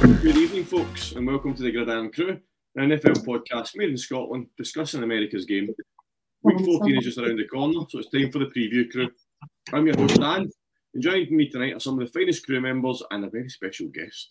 [0.00, 2.40] Good evening, folks, and welcome to the Gridiron Crew,
[2.74, 5.68] an NFL podcast made in Scotland discussing America's game.
[6.42, 9.08] Week 14 is just around the corner, so it's time for the preview crew.
[9.72, 10.50] I'm your host, Dan,
[10.94, 13.86] and joining me tonight are some of the finest crew members and a very special
[13.86, 14.30] guest.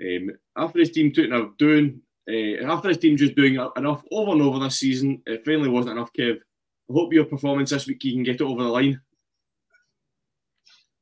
[0.00, 2.00] Um, after his team took doing,
[2.30, 5.98] uh, after his team just doing enough over and over this season, it finally wasn't
[5.98, 6.36] enough, Kev.
[6.36, 9.00] I hope your performance this week you can get it over the line.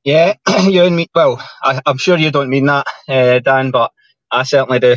[0.06, 1.08] Yeah, you and me.
[1.16, 3.90] Well, I, am sure you don't mean that, uh, Dan, but
[4.30, 4.94] I certainly do.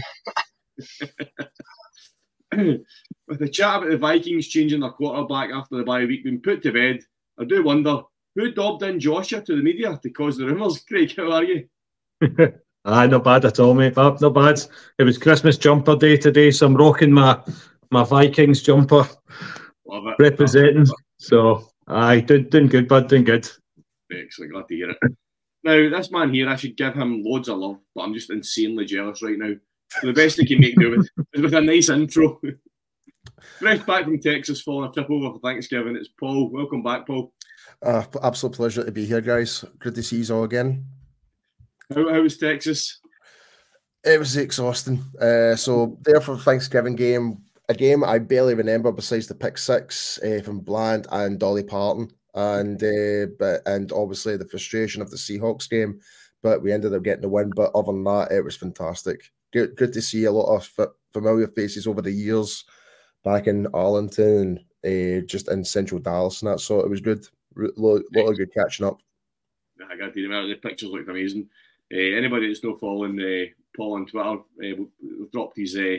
[3.28, 6.62] With the chat about the Vikings changing their quarterback after the bye week being put
[6.62, 7.00] to bed,
[7.40, 8.04] I do wonder
[8.36, 10.80] who dobbed in Joshua to the media to cause the rumours.
[10.88, 11.68] Craig, how are you?
[12.86, 13.96] Aye, not bad at all, mate.
[13.96, 14.62] Not, not bad.
[15.00, 17.42] It was Christmas jumper day today, so I'm rocking my
[17.90, 19.10] my Vikings jumper.
[19.88, 20.16] Love it.
[20.20, 20.86] Representing.
[21.18, 23.50] So, aye, doing, doing good, bud, doing good.
[24.12, 24.98] Excellent, glad to hear it.
[25.64, 28.86] Now, this man here, I should give him loads of love, but I'm just insanely
[28.86, 29.54] jealous right now.
[30.00, 32.40] So the best he can make do with is with a nice intro.
[33.60, 35.96] Fresh back from Texas, following a trip over for Thanksgiving.
[35.96, 36.50] It's Paul.
[36.50, 37.34] Welcome back, Paul.
[37.82, 39.66] Uh, absolute pleasure to be here, guys.
[39.80, 40.86] Good to see you all again.
[41.94, 43.00] How, how was Texas?
[44.04, 45.04] It was exhausting.
[45.20, 50.20] Uh, so there for Thanksgiving game, a game I barely remember besides the pick six
[50.20, 52.10] uh, from Bland and Dolly Parton
[52.40, 56.00] and uh, but and obviously the frustration of the Seahawks game,
[56.42, 57.52] but we ended up getting the win.
[57.56, 59.32] But other than that, it was fantastic.
[59.52, 62.66] Good, good to see a lot of familiar faces over the years
[63.24, 66.60] back in Arlington and uh, just in Central Dallas and that.
[66.60, 67.26] So it was good.
[67.58, 69.02] A lot, lot of good catching up.
[69.90, 71.50] I got to the pictures looked amazing.
[71.92, 75.98] Uh, anybody that's not following uh, Paul on Twitter, uh, we've dropped his uh,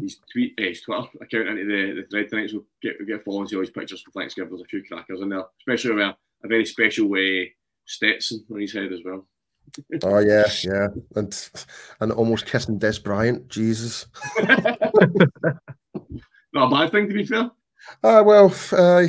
[0.00, 2.50] his tweet, uh, his Twitter account into the, the thread tonight.
[2.50, 4.50] So get get following see all his pictures for Thanksgiving.
[4.50, 7.44] There's a few crackers in there, especially with a, a very special uh,
[7.86, 9.26] Stetson on his head as well.
[10.04, 11.50] oh yeah, yeah, and
[12.00, 13.48] and almost kissing Dez Bryant.
[13.48, 14.06] Jesus,
[14.40, 15.28] not
[16.54, 17.50] a bad thing to be fair.
[18.02, 19.06] Uh, well, uh,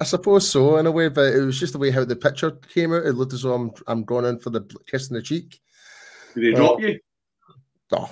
[0.00, 2.52] I suppose so in a way, but it was just the way how the picture
[2.52, 3.06] came out.
[3.06, 5.60] It looked as though I'm I'm going in for the kiss in the cheek.
[6.34, 6.98] Did they drop you?
[7.92, 8.08] No.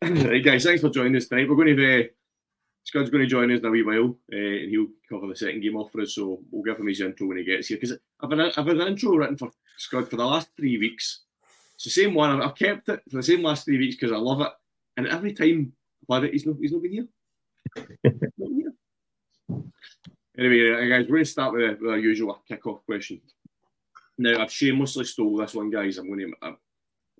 [0.00, 1.48] hey guys, thanks for joining us tonight.
[1.48, 2.04] We're going to uh,
[2.84, 5.60] Scud's going to join us in a wee while, uh, and he'll cover the second
[5.60, 6.14] game off for us.
[6.14, 7.76] So we'll give him his intro when he gets here.
[7.78, 11.24] Because I've had, I've an intro written for Scud for the last three weeks.
[11.74, 12.40] It's the same one.
[12.40, 14.52] I've kept it for the same last three weeks because I love it.
[14.96, 15.74] And every time
[16.08, 17.08] I've had it, he's not he's not been here.
[18.38, 18.72] not here.
[20.38, 23.20] Anyway, uh, guys, we're going to start with, a, with our usual kick-off question.
[24.18, 25.98] Now, I've shamelessly stole this one, guys.
[25.98, 26.56] I'm going to, I'm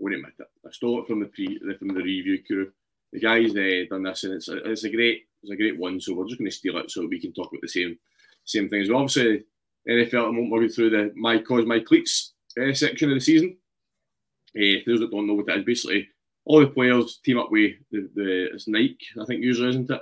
[0.00, 0.46] going to admit it.
[0.66, 2.72] I stole it from the pre, from the review crew.
[3.12, 6.00] The guys uh, done this, and it's a, it's a great, it's a great one.
[6.00, 7.98] So we're just going to steal it so we can talk about the same,
[8.44, 8.88] same things.
[8.88, 9.44] Well, obviously,
[9.88, 10.26] NFL.
[10.26, 13.56] I won't go through the my cause my cleats uh, section of the season.
[14.56, 16.08] Uh, those that don't know what that is, basically
[16.46, 20.00] all the players team up with the, the it's Nike, I think usually isn't it?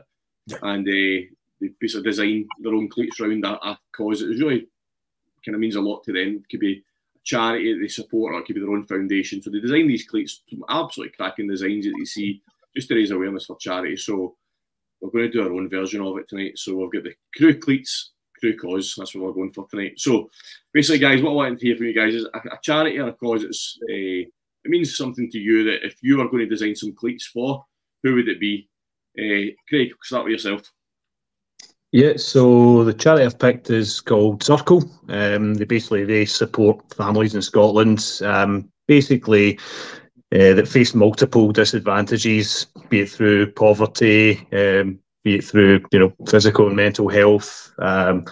[0.63, 1.27] And uh,
[1.61, 4.23] they basically design their own cleats around a cause.
[4.23, 4.69] It was really
[5.45, 6.43] kind of means a lot to them.
[6.43, 6.83] It could be
[7.17, 9.43] a charity that they support or it could be their own foundation.
[9.43, 12.43] So they design these cleats, absolutely cracking designs that you see
[12.75, 13.97] just to raise awareness for charity.
[13.97, 14.37] So
[15.01, 16.59] we're going to do our own version of it tonight.
[16.59, 18.95] So we've got the crew cleats, crew cause.
[18.97, 19.95] That's what we're going for tonight.
[19.97, 20.31] So
[20.73, 23.09] basically, guys, what I want to hear from you guys is a, a charity or
[23.09, 24.29] a cause that's uh,
[24.65, 27.65] it means something to you that if you are going to design some cleats for,
[28.03, 28.69] who would it be?
[29.19, 30.73] Uh, Craig, start with yourself.
[31.95, 34.83] Yeah, so the charity I've picked is called Circle.
[35.11, 39.61] Um, they basically they support families in Scotland, um, basically
[40.35, 46.13] uh, that face multiple disadvantages, be it through poverty, um, be it through you know
[46.29, 48.25] physical and mental health, um,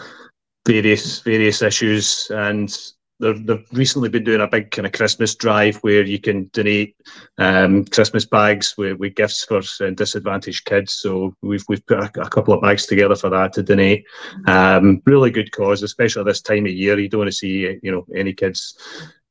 [0.66, 2.76] various various issues, and
[3.22, 6.96] they've recently been doing a big kind of Christmas drive where you can donate
[7.38, 10.94] um, Christmas bags with, with gifts for uh, disadvantaged kids.
[10.94, 14.04] So we've we've put a, a, couple of bags together for that to donate.
[14.46, 16.98] Um, really good cause, especially at this time of year.
[16.98, 18.76] You don't want to see you know any kids.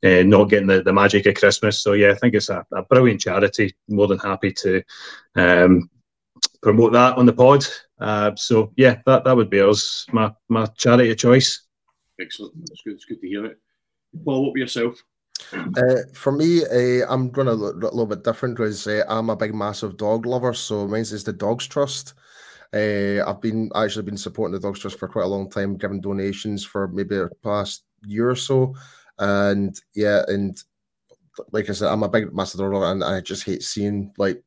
[0.04, 1.84] Uh, not getting the, the magic of Christmas.
[1.84, 3.76] So, yeah, I think it's a, a brilliant charity.
[3.88, 4.82] More than happy to
[5.36, 5.92] um,
[6.64, 7.64] promote that on the pod.
[8.00, 11.68] Uh, so, yeah, that, that would be us, my, my charity of choice.
[12.20, 12.54] Excellent.
[12.62, 12.94] That's good.
[12.96, 13.60] It's good to hear it.
[14.12, 15.02] What were yourself?
[15.54, 19.54] Uh, for me, uh, I'm going a little bit different because uh, I'm a big,
[19.54, 20.54] massive dog lover.
[20.54, 22.14] So mine's is the Dogs Trust.
[22.74, 26.02] Uh, I've been actually been supporting the Dogs Trust for quite a long time, giving
[26.02, 28.76] donations for maybe the past year or so.
[29.20, 30.62] And yeah, and
[31.52, 34.44] like I said, I'm a big massive dog lover, and I just hate seeing like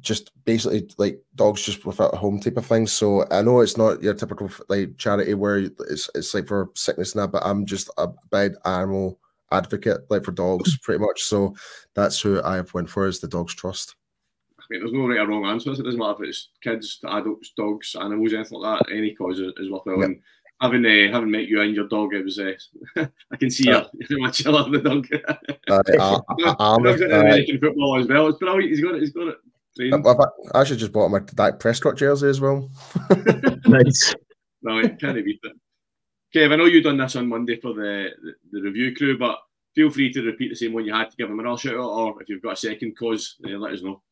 [0.00, 2.86] just basically like dogs just without a home type of thing.
[2.86, 7.14] So I know it's not your typical like charity where it's it's like for sickness
[7.14, 9.18] and that, but I'm just a big animal
[9.52, 11.22] advocate, like for dogs, pretty much.
[11.22, 11.54] So
[11.94, 13.96] that's who I have went for is the Dogs Trust.
[14.58, 15.72] I mean, there's no right or wrong answer.
[15.72, 18.92] It doesn't matter if it's kids, adults, dogs, animals, anything like that.
[18.94, 20.00] Any cause is, is worthwhile.
[20.00, 20.06] Yep.
[20.06, 20.20] And
[20.60, 22.52] having uh, having met you and your dog, it was uh,
[23.32, 25.08] I can see uh, you much I love the dog.
[25.68, 25.82] uh,
[26.58, 28.28] I, am American football as well.
[28.28, 28.70] It's brilliant.
[28.70, 29.00] He's got it.
[29.00, 29.38] He's got it.
[30.54, 32.68] I, should just bought my Dak Prescott jersey as well.
[33.66, 34.14] nice.
[34.62, 35.52] No, it can't beat it.
[36.34, 39.38] Kev, I know you've done this on Monday for the, the, the, review crew, but
[39.74, 41.80] feel free to repeat the same one you had to give them another shout out,
[41.80, 44.02] or if you've got a second cause, uh, let us know.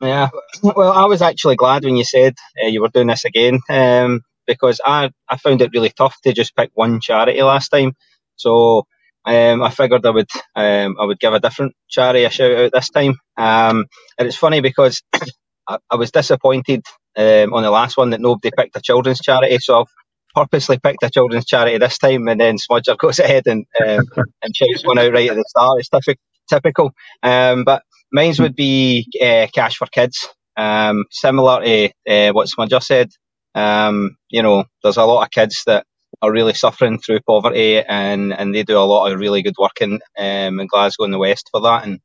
[0.00, 0.28] Yeah,
[0.62, 4.22] well, I was actually glad when you said uh, you were doing this again um,
[4.46, 7.92] because I, I found it really tough to just pick one charity last time.
[8.36, 8.86] So
[9.26, 12.72] um, I figured I would um, I would give a different charity a shout out
[12.72, 13.14] this time.
[13.36, 13.86] Um,
[14.18, 15.02] and it's funny because
[15.68, 16.82] I, I, was disappointed
[17.16, 19.58] um, on the last one that nobody picked a children's charity.
[19.60, 19.86] So I've
[20.34, 24.04] purposely picked a children's charity this time, and then Smudger goes ahead and um,
[24.42, 25.80] and shouts one out right at the start.
[25.80, 26.18] It's
[26.48, 26.92] typical.
[27.22, 27.82] Um, but
[28.12, 30.28] mine's would be uh, Cash for Kids.
[31.10, 33.08] Similar to uh, what Smudger said.
[33.56, 35.86] You know, there's a lot of kids that
[36.24, 39.80] are really suffering through poverty, and, and they do a lot of really good work
[39.80, 41.84] in, um, in Glasgow and the West for that.
[41.84, 42.00] And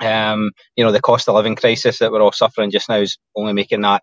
[0.00, 3.18] um, you know, the cost of living crisis that we're all suffering just now is
[3.34, 4.02] only making that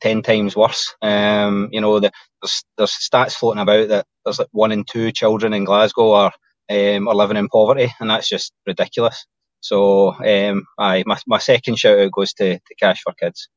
[0.00, 0.94] ten times worse.
[1.00, 2.12] Um, you know, the,
[2.42, 6.32] there's there's stats floating about that there's like one in two children in Glasgow are
[6.70, 9.26] um, are living in poverty, and that's just ridiculous.
[9.60, 13.48] So, um, I my, my second shout out goes to, to Cash for Kids.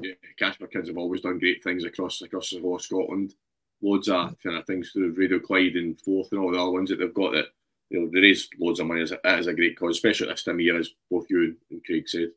[0.00, 3.34] Yeah, Cash for Kids have always done great things across across the whole of Scotland
[3.82, 6.90] loads of kind of things through Radio Clyde and Forth and all the other ones
[6.90, 7.46] that they've got that
[7.90, 10.34] you know they raise loads of money as a, as a great cause, especially at
[10.34, 12.30] this time of year, as both you and Craig said.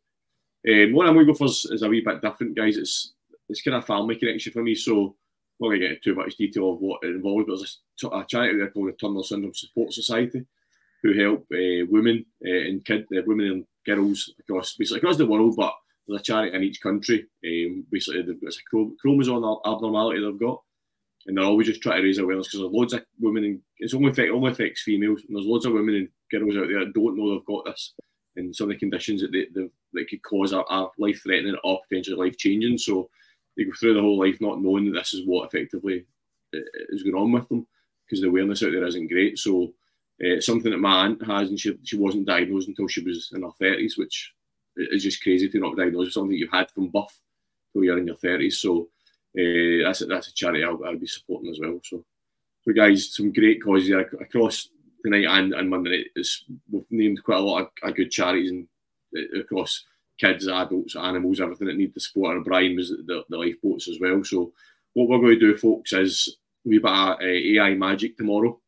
[0.68, 2.78] Um, what I'm going to go for is, is, a wee bit different, guys.
[2.78, 3.14] It's
[3.50, 5.14] it's kind of family connection for me, so I'm
[5.60, 8.18] not going to get into too much detail of what it involves, but there's a,
[8.18, 10.46] a charity there called the Turner Syndrome Support Society
[11.04, 15.26] who help uh, women uh, and kid, uh, women and girls across basically across the
[15.26, 15.76] world, but
[16.08, 17.28] there's a charity in each country.
[17.46, 20.62] Um, basically, it's a chromosome abnormality they've got,
[21.26, 23.94] and they're always just trying to raise awareness because there's loads of women and it's
[23.94, 26.94] only affect only affects females and there's loads of women and girls out there that
[26.94, 27.94] don't know they've got this
[28.36, 31.56] and some of the conditions that they, they that could cause are, are life threatening
[31.64, 33.10] or potentially life changing so
[33.56, 36.06] they go through the whole life not knowing that this is what effectively
[36.90, 37.66] is going on with them
[38.06, 39.38] because the awareness out there isn't great.
[39.40, 39.74] So
[40.24, 43.42] uh, something that my aunt has and she, she wasn't diagnosed until she was in
[43.42, 44.34] her 30s which
[44.76, 47.20] is just crazy to not be diagnosed with something you've had from birth
[47.72, 48.88] till you're in your 30s so
[49.38, 51.80] uh, that's a, that's a charity I'll, I'll, be supporting as well.
[51.84, 52.04] So,
[52.62, 54.70] so guys, some great causes across
[55.04, 56.06] tonight and, and Monday night.
[56.16, 58.68] It's, we've named quite a lot of, of good charities and
[59.18, 59.86] uh, across
[60.20, 62.36] kids, adults, animals, everything that need the support.
[62.36, 64.24] And Brian was the, the lifeboats as well.
[64.24, 64.54] So,
[64.94, 68.60] what we're going to do, folks, is we've got AI magic tomorrow.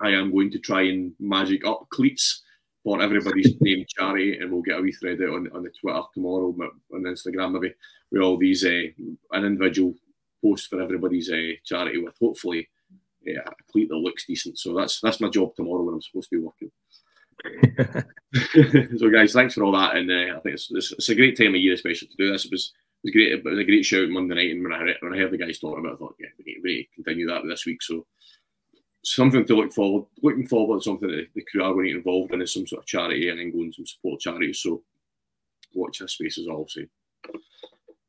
[0.00, 2.42] I am going to try and magic up cleats
[2.88, 6.00] for everybody's name charity, and we'll get a wee thread out on, on the Twitter
[6.14, 6.54] tomorrow,
[6.94, 7.74] on Instagram maybe,
[8.10, 8.84] with all these uh,
[9.32, 9.94] an individual
[10.42, 12.66] post for everybody's uh, charity with hopefully
[13.28, 14.58] uh, a cleat that looks decent.
[14.58, 16.70] So that's that's my job tomorrow when I'm supposed to be working.
[18.98, 21.36] so guys, thanks for all that, and uh, I think it's, it's, it's, a great
[21.36, 22.46] time of year, especially to do this.
[22.46, 22.72] It was
[23.04, 23.32] it was great.
[23.32, 25.38] It was a great shout Monday night, and when I heard, when I heard the
[25.38, 27.66] guys talking about, it, I thought, yeah, we need, we need to continue that this
[27.66, 27.82] week.
[27.82, 28.06] So
[29.04, 32.32] something to look forward, looking forward something that the crew are going to get involved
[32.32, 34.60] in is some sort of charity and then going to support charities.
[34.60, 34.82] So
[35.74, 36.86] watch this space as I'll say.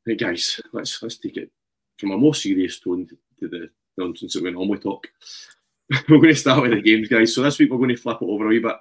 [0.06, 1.50] Hey guys, let's let's take it
[1.98, 3.06] from a more serious tone
[3.38, 5.06] to, the nonsense that we normally talk.
[6.08, 7.34] we're going to start with the games, guys.
[7.34, 8.76] So this week we're going to flip it over a wee bit.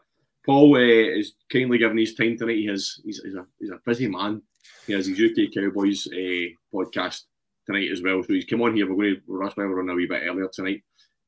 [0.45, 2.57] Paul uh, is kindly giving his time tonight.
[2.57, 4.41] He has he's, he's, a, he's a busy man.
[4.87, 7.23] He has his UK Cowboys uh, podcast
[7.65, 8.23] tonight as well.
[8.23, 8.89] So he's come on here.
[8.89, 10.83] We're going to that's why we're running a wee bit earlier tonight.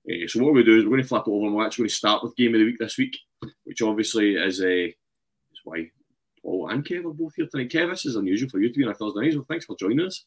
[0.09, 1.83] Uh, so what we do is we're going to flip it over and we're actually
[1.83, 3.17] going to start with game of the week this week,
[3.65, 5.89] which obviously is a uh, is why
[6.41, 7.69] Paul and Kev are both here tonight.
[7.69, 9.75] Kev, this is unusual for you to be on a Thursday night, so thanks for
[9.77, 10.25] joining us.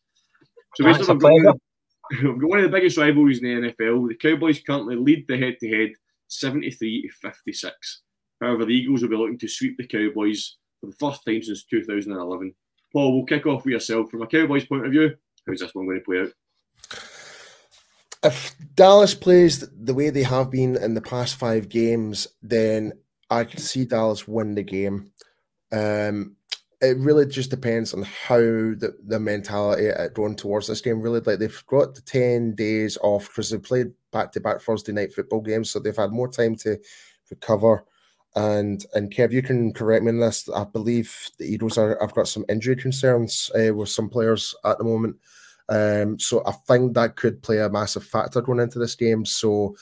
[0.76, 1.56] So basically, we've got,
[2.22, 4.08] we've got one of the biggest rivalries in the NFL.
[4.08, 5.90] The Cowboys currently lead the head-to-head
[6.28, 8.02] 73 to 56.
[8.40, 11.64] However, the Eagles will be looking to sweep the Cowboys for the first time since
[11.64, 12.54] 2011.
[12.92, 15.14] Paul, we'll kick off with yourself from a Cowboys point of view.
[15.46, 16.32] How's this one going to play out?
[18.24, 22.92] If Dallas plays the way they have been in the past five games, then
[23.30, 25.12] I can see Dallas win the game.
[25.72, 26.36] Um,
[26.80, 31.00] it really just depends on how the, the mentality going towards this game.
[31.00, 34.92] Really, like they've got the ten days off because they played back to back Thursday
[34.92, 36.78] night football games, so they've had more time to
[37.30, 37.84] recover.
[38.36, 40.48] and and Kev, you can correct me on this.
[40.48, 42.02] I believe the Eagles are.
[42.02, 45.16] I've got some injury concerns uh, with some players at the moment,
[45.68, 49.24] um, so I think that could play a massive factor going into this game.
[49.24, 49.76] So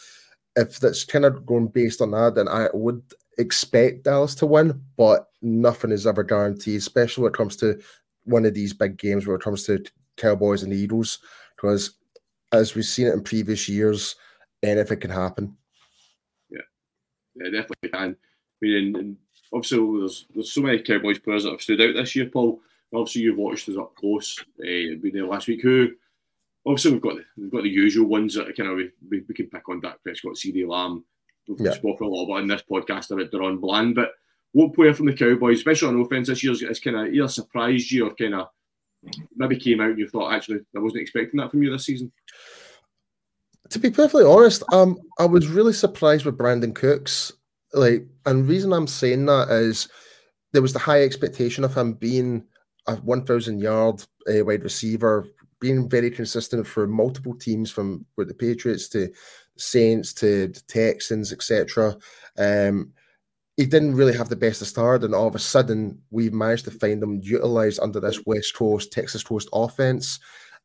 [0.56, 3.02] if that's kind of going based on that, then I would
[3.38, 7.80] expect Dallas to win, but nothing is ever guaranteed, especially when it comes to
[8.24, 9.84] one of these big games where it comes to
[10.16, 11.18] Cowboys and Eagles,
[11.56, 11.94] because
[12.52, 14.14] as we've seen it in previous years,
[14.62, 15.56] anything can happen.
[17.34, 18.10] Yeah, definitely can.
[18.10, 18.16] I
[18.60, 19.16] mean, and
[19.52, 22.60] obviously there's there's so many Cowboys players that have stood out this year, Paul.
[22.94, 24.38] Obviously, you've watched us up close.
[24.60, 25.62] Uh, been there last week.
[25.62, 25.90] Who?
[26.66, 29.34] Obviously, we've got the, we've got the usual ones that kind of we, we, we
[29.34, 29.80] can pick on.
[29.80, 31.04] Dak Prescott, CeeDee Lamb.
[31.48, 31.72] We've yeah.
[31.72, 34.12] spoken a lot about in this podcast about DaRon Bland, but
[34.52, 37.90] what player from the Cowboys, especially on offense this year, has kind of either surprised
[37.90, 38.48] you or kind of
[39.34, 42.12] maybe came out and you thought, actually, I wasn't expecting that from you this season?
[43.70, 47.32] To be perfectly honest, um, I was really surprised with Brandin Cooks.
[47.72, 49.88] Like, and the reason I'm saying that is
[50.52, 52.44] there was the high expectation of him being
[52.86, 55.26] a 1,000 yard uh, wide receiver,
[55.60, 59.10] being very consistent for multiple teams from with the Patriots to
[59.56, 61.96] Saints to Texans, etc.
[62.36, 62.92] Um,
[63.56, 66.64] he didn't really have the best of start, and all of a sudden we've managed
[66.64, 70.18] to find him utilized under this West Coast, Texas Coast offense,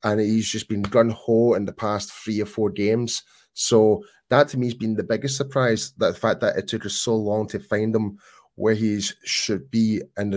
[0.03, 3.23] and he's just been gun ho in the past three or four games.
[3.53, 5.93] So that to me has been the biggest surprise.
[5.97, 8.17] That the fact that it took us so long to find him
[8.57, 10.33] where he should be in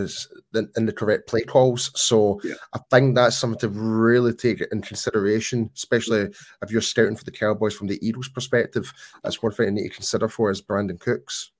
[0.76, 1.90] in the correct play calls.
[2.00, 2.54] So yeah.
[2.74, 6.28] I think that's something to really take in consideration, especially
[6.62, 8.92] if you're scouting for the Cowboys from the Eagles' perspective.
[9.24, 11.50] That's one thing you need to consider for is Brandin Cooks.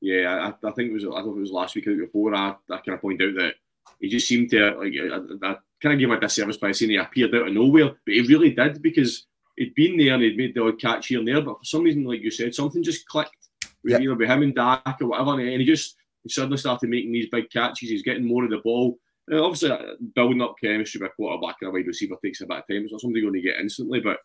[0.00, 1.04] Yeah, I, I think it was.
[1.04, 2.34] I thought it was last week or before.
[2.34, 3.54] I, I kind of point out that
[3.98, 4.92] he just seemed to like.
[4.96, 7.96] I, I kind of gave him a disservice by saying he appeared out of nowhere,
[8.06, 11.18] but he really did because he'd been there and he'd made the odd catch here
[11.18, 11.42] and there.
[11.42, 13.39] But for some reason, like you said, something just clicked.
[13.82, 14.02] With yep.
[14.02, 17.28] either with him and Dak or whatever, and he just he suddenly started making these
[17.30, 17.88] big catches.
[17.88, 18.98] He's getting more of the ball.
[19.32, 22.46] Uh, obviously, uh, building up chemistry with a quarterback and a wide receiver takes a
[22.46, 22.82] bit of time.
[22.82, 24.18] It's not something you're going to get instantly, but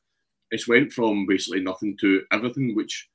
[0.52, 3.10] it's went from basically nothing to everything, which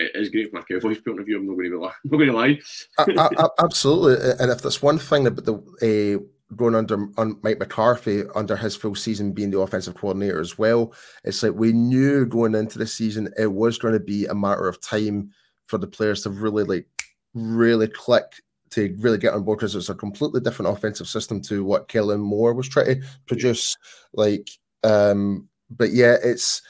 [0.00, 1.38] is great from a Cowboys point of view.
[1.38, 1.92] I'm not going to lie.
[2.04, 2.60] I'm not going to lie.
[2.98, 6.22] I, I, absolutely, and if there's one thing about the uh,
[6.56, 10.92] going under on Mike McCarthy under his full season being the offensive coordinator as well,
[11.24, 14.66] it's like we knew going into the season it was going to be a matter
[14.66, 15.30] of time
[15.68, 16.88] for the players to really like
[17.34, 21.64] really click to really get on board because it's a completely different offensive system to
[21.64, 23.76] what Kellen Moore was trying to produce.
[24.12, 24.50] Like,
[24.82, 26.60] um, but yeah, it's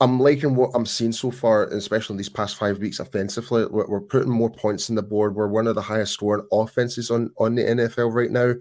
[0.00, 3.66] I'm liking what I'm seeing so far, especially in these past five weeks offensively.
[3.66, 5.34] We're, we're, putting more points on the board.
[5.34, 8.54] We're one of the highest scoring offenses on, on the NFL right now.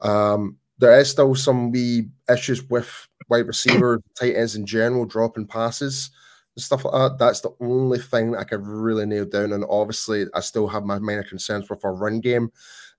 [0.00, 5.46] Um, there is still some wee issues with wide receiver, tight ends in general, dropping
[5.46, 6.10] passes
[6.58, 7.18] stuff like that.
[7.18, 9.52] That's the only thing I could really nail down.
[9.52, 12.50] And obviously, I still have my minor concerns with our run game.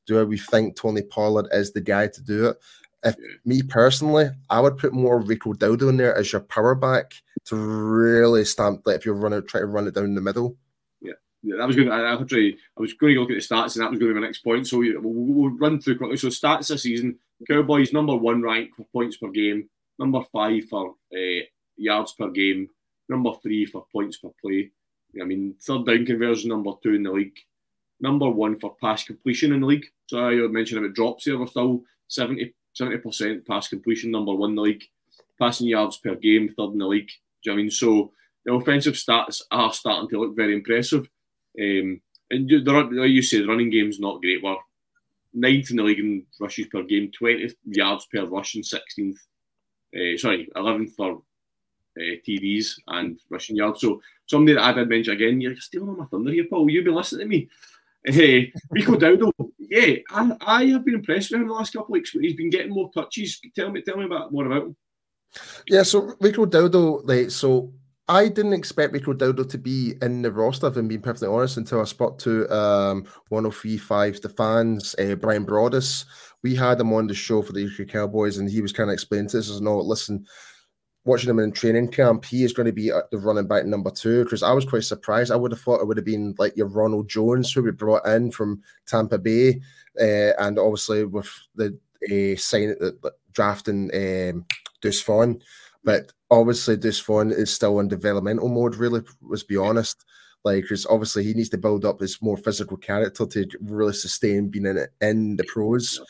[0.06, 2.58] Do we think Tony Pollard is the guy to do it?
[3.04, 7.14] If me personally, I would put more Rico Dowdle in there as your power back
[7.46, 10.56] to really stamp like if you're running try to run it down the middle.
[11.02, 11.90] Yeah, yeah, that was good.
[11.90, 12.16] I, I, I
[12.78, 14.40] was going to look at the stats, and that was going to be my next
[14.40, 14.68] point.
[14.68, 16.18] So we, will we'll run through quickly.
[16.18, 17.20] So stats this season:
[17.50, 19.70] Cowboys number one rank for points per game,
[20.00, 21.44] number five for uh,
[21.76, 22.70] yards per game,
[23.10, 24.72] number three for points per play.
[25.22, 27.38] I mean, third down conversion number two in the league,
[28.00, 29.86] number one for pass completion in the league.
[30.08, 31.40] So I mentioned about drops here.
[31.40, 32.54] We're still 70
[33.04, 34.84] percent pass completion, number one in the league.
[35.40, 37.12] Passing yards per game, third in the league.
[37.44, 37.72] Do you know I mean?
[37.72, 38.12] So
[38.46, 41.08] the offensive stats are starting to look very impressive.
[41.60, 44.44] Um, and the, like you say, the running game's not great.
[44.44, 44.56] We're
[45.34, 49.18] ninth in the league in rushes per game, 20th yards per rush, and 16th.
[49.96, 51.22] Uh, sorry, 11th for
[52.00, 53.82] uh, and rushing yards.
[53.82, 56.70] So somebody that I did mention again, you're stealing on my thunder here, Paul.
[56.70, 57.50] You've been listening to me.
[58.06, 61.92] Hey, Rico Dowdle, yeah, I, I have been impressed with him the last couple of
[61.92, 62.12] weeks.
[62.14, 63.40] But he's been getting more touches.
[63.56, 64.76] Tell me, tell me about more about him.
[65.68, 67.74] Yeah, so Rico Dowdle, like, so
[68.10, 71.58] I didn't expect Rico Dowdle to be in the roster, if I'm being perfectly honest,
[71.58, 76.06] until I spoke to um, 1035 the fans, uh, Bryan Broaddus.
[76.44, 78.94] We had him on the show for the UK Cowboys, and he was kind of
[78.94, 80.26] explaining to us, no, listen,
[81.06, 84.24] watching him in training camp, he is going to be the running back number two.
[84.24, 85.32] Because I was quite surprised.
[85.32, 88.06] I would have thought it would have been like your Ronald Jones, who we brought
[88.08, 89.62] in from Tampa Bay,
[90.00, 91.78] uh, and obviously with the
[92.12, 94.46] uh, sign uh, drafting um,
[94.82, 95.42] Deuce Vaughn.
[95.84, 98.76] But obviously, Deuce Vaughn is still in developmental mode.
[98.76, 100.06] Really, let's be honest.
[100.46, 104.50] Like, because obviously he needs to build up his more physical character to really sustain
[104.50, 106.02] being in in the pros.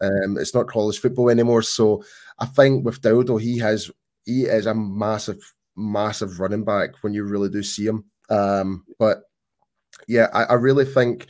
[0.00, 1.62] Um, it's not college football anymore.
[1.62, 2.04] So
[2.38, 3.90] I think with Dowdle, he has
[4.24, 5.38] he is a massive,
[5.76, 8.04] massive running back when you really do see him.
[8.28, 9.22] Um, but
[10.08, 11.26] yeah, I, I really think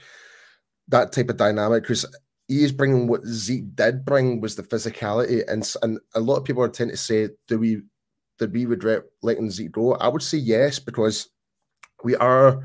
[0.89, 2.05] that type of dynamic because
[2.49, 6.45] he is bringing what Zeke did bring was the physicality, and and a lot of
[6.45, 7.83] people are tend to say, do we
[8.39, 9.95] did we regret letting Zeke go?
[9.95, 11.29] I would say yes because
[12.03, 12.63] we are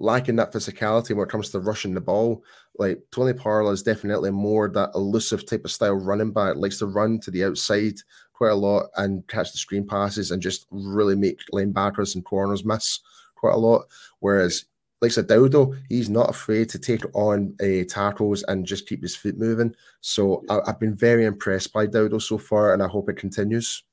[0.00, 2.44] lacking that physicality when it comes to rushing the ball.
[2.78, 6.86] Like Tony Pollard is definitely more that elusive type of style running back, likes to
[6.86, 7.94] run to the outside
[8.32, 12.64] quite a lot and catch the screen passes and just really make linebackers and corners
[12.64, 13.00] miss
[13.34, 13.82] quite a lot.
[14.20, 14.64] Whereas
[15.00, 19.14] like I Dowdle, he's not afraid to take on uh, tackles and just keep his
[19.14, 19.74] feet moving.
[20.00, 23.84] So I, have been very impressed by Dowdle so far, and I hope it continues.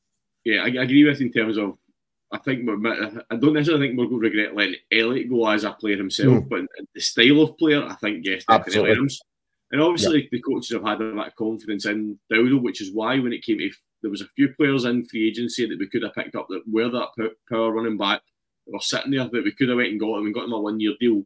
[0.44, 1.78] Yeah, I, I agree with in terms of
[2.32, 5.72] I think I don't necessarily think we're going to regret letting Elliot go as a
[5.72, 6.50] player himself, mm.
[6.50, 6.62] but
[6.94, 9.18] the style of player, I think yes, definitely Absolutely.
[9.72, 10.30] And obviously, yeah.
[10.32, 13.44] the coaches have had a lot of confidence in Dowdle, which is why when it
[13.44, 13.70] came to
[14.02, 16.62] there was a few players in free agency that we could have picked up that
[16.72, 18.22] were that power running back
[18.66, 20.54] that were sitting there that we could have went and got them and got them
[20.54, 21.24] a one year deal.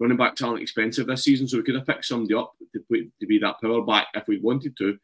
[0.00, 2.80] Running backs aren't expensive this season, so we could have picked somebody up to,
[3.20, 4.98] to be that power back if we wanted to.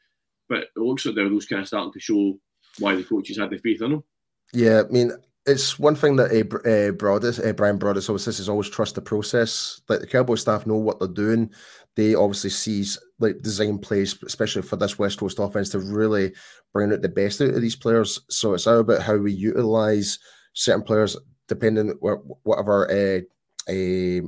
[0.48, 2.38] But it looks like Dowdle's kind of starting to show
[2.78, 4.04] why the coaches had the faith in him.
[4.52, 5.12] Yeah, I mean,
[5.46, 8.94] it's one thing that uh, uh, Broaddus, uh, Bryan Broaddus always says is always trust
[8.94, 9.80] the process.
[9.88, 11.50] Like the Cowboy staff know what they're doing.
[11.94, 16.34] They obviously sees like design plays, especially for this West Coast offense, to really
[16.72, 18.20] bring out the best out of these players.
[18.28, 20.18] So it's all about how we utilize
[20.52, 21.16] certain players
[21.48, 23.20] depending what whatever uh,
[23.68, 24.22] a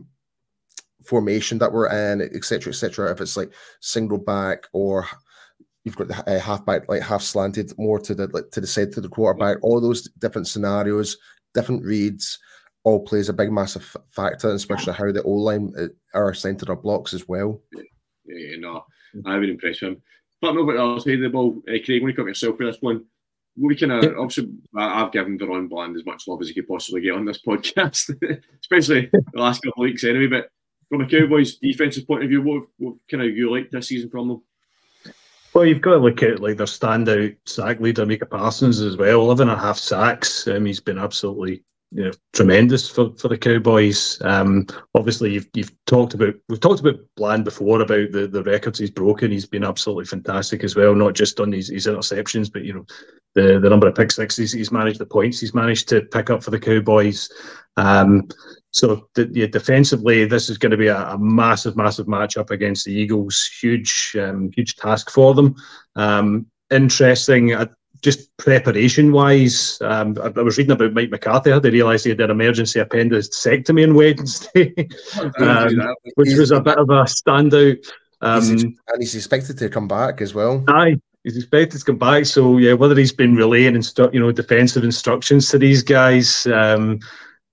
[1.05, 3.11] formation that we're in, etc., etc.
[3.11, 5.07] If it's like single back or
[5.89, 8.67] you've got the uh, half back, like half slanted more to the like, to the
[8.67, 9.59] side to the quarterback.
[9.63, 11.17] All those different scenarios,
[11.55, 12.39] different reads,
[12.85, 16.77] all plays a big massive factor, especially how the O line uh, are centered our
[16.77, 17.61] blocks as well.
[17.75, 17.83] Yeah,
[18.27, 20.03] yeah, no, been impressed with him.
[20.41, 22.03] But no, but I'll say the ball, uh, Craig.
[22.03, 23.05] When you come yourself for this one,
[23.57, 27.01] we can uh, obviously I've given DaRon Bland as much love as he could possibly
[27.01, 28.15] get on this podcast,
[28.61, 30.27] especially the last couple of weeks anyway.
[30.27, 30.51] But
[30.89, 34.11] from a Cowboys defensive point of view, what, what kind of you like this season
[34.11, 34.43] from them?
[35.59, 39.23] Well, you've got to look at like their standout sack leader, Micah Parsons, as well.
[39.23, 40.47] Eleven and a half sacks.
[40.47, 44.23] Um, he's been absolutely you know tremendous for, for the Cowboys.
[44.23, 48.79] Um, obviously, you've you've talked about we've talked about Bland before about the, the records
[48.79, 49.33] he's broken.
[49.33, 52.87] He's been absolutely fantastic as well, not just on his, his interceptions, but you know
[53.35, 56.45] the the number of pick sixes he's managed, the points he's managed to pick up
[56.45, 57.29] for the Cowboys.
[57.77, 58.29] Um,
[58.79, 62.85] so the, yeah, defensively, this is going to be a, a, massive, massive matchup against
[62.85, 63.51] the Eagles.
[63.61, 65.55] Huge, um, huge task for them.
[65.97, 67.55] Um, interesting.
[67.55, 67.67] Uh,
[68.01, 71.59] just preparation wise, um, I, I, was reading about Mike McCarthy.
[71.59, 74.89] They realised to he had an emergency appendectomy on Wednesday,
[75.39, 77.77] um, which was a bit of a standout.
[78.21, 80.65] He's um, and he's expected to come back as well.
[80.69, 82.27] Aye, he's expected to come back.
[82.27, 86.99] So yeah, whether he's been relaying instru- you know defensive instructions to these guys, um,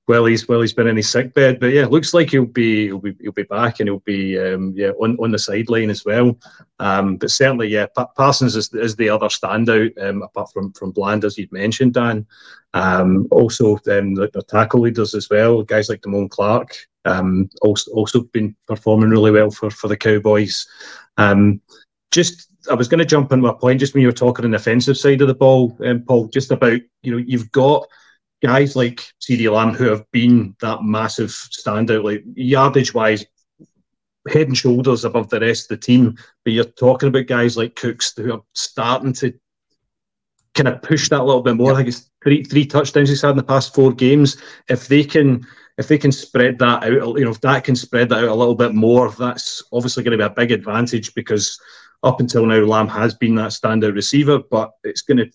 [0.07, 1.59] well he's well he's been in his sick bed.
[1.59, 4.73] But yeah, looks like he'll be he'll be he'll be back and he'll be um,
[4.75, 6.37] yeah on, on the sideline as well.
[6.79, 10.91] Um, but certainly yeah, pa- Parsons is, is the other standout um, apart from from
[10.91, 12.25] Bland as you'd mentioned, Dan.
[12.73, 16.75] Um, also um, the, tackle leaders as well, guys like Damone Clark.
[17.05, 20.67] Um, also also been performing really well for for the Cowboys.
[21.17, 21.61] Um,
[22.11, 24.51] just I was going to jump on my point just when you were talking on
[24.51, 27.87] the offensive side of the ball, um, Paul, just about you know you've got
[28.43, 33.25] guys like CeeDee Lamb who have been that massive standout, like yardage wise,
[34.27, 36.17] head and shoulders above the rest of the team.
[36.43, 39.33] But you're talking about guys like Cooks who are starting to
[40.53, 41.71] kind of push that a little bit more.
[41.71, 41.73] Yep.
[41.73, 44.37] I think it's three three touchdowns he's had in the past four games.
[44.69, 45.45] If they can
[45.77, 48.33] if they can spread that out, you know, if that can spread that out a
[48.33, 51.59] little bit more, that's obviously going to be a big advantage because
[52.03, 55.29] up until now, Lamb has been that standout receiver, but it's going to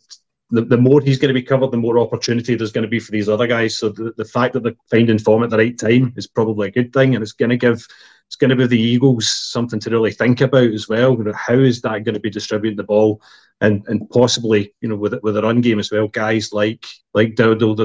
[0.50, 3.00] the, the more he's going to be covered, the more opportunity there's going to be
[3.00, 3.76] for these other guys.
[3.76, 6.72] So the, the fact that they're finding form at the right time is probably a
[6.72, 7.86] good thing, and it's going to give
[8.26, 11.16] it's going to give the Eagles something to really think about as well.
[11.34, 13.20] How is that going to be distributing the ball,
[13.60, 16.84] and and possibly you know with with the run game as well, guys like
[17.14, 17.76] like Dowdle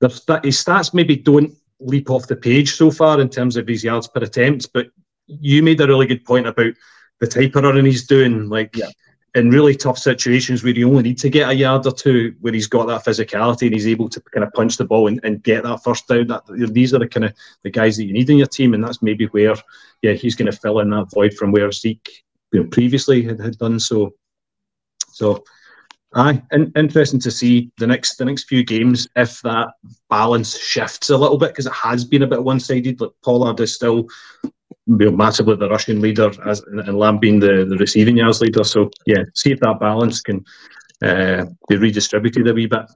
[0.00, 3.84] that his stats maybe don't leap off the page so far in terms of his
[3.84, 4.86] yards per attempt, but
[5.26, 6.72] you made a really good point about
[7.20, 8.88] the type of running he's doing, like yeah.
[9.34, 12.52] In really tough situations where you only need to get a yard or two, where
[12.52, 15.42] he's got that physicality and he's able to kind of punch the ball and, and
[15.42, 16.26] get that first down.
[16.26, 18.82] That these are the kind of the guys that you need in your team, and
[18.82, 19.54] that's maybe where
[20.02, 23.40] yeah he's going to fill in that void from where Zeke you know, previously had,
[23.40, 24.14] had done so.
[25.12, 25.44] So.
[26.12, 29.68] Aye, in, interesting to see the next the next few games if that
[30.08, 33.00] balance shifts a little bit because it has been a bit one sided.
[33.00, 34.08] Like Pollard is still
[34.90, 38.64] massively the rushing leader as and Lamb being the, the receiving yards leader.
[38.64, 40.44] So yeah, see if that balance can
[41.02, 42.90] uh, be redistributed a wee bit.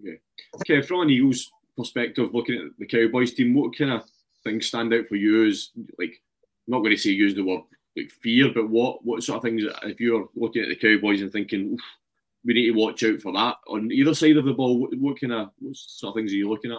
[0.00, 0.14] Yeah.
[0.56, 4.04] Okay, from an Eagles perspective, looking at the Cowboys team, what kind of
[4.44, 6.20] things stand out for you as like
[6.66, 7.62] I'm not going to say use the word
[7.96, 11.32] like fear, but what what sort of things if you're looking at the Cowboys and
[11.32, 11.78] thinking
[12.44, 14.80] we need to watch out for that on either side of the ball?
[14.80, 16.78] What, what kind of what sort of things are you looking at?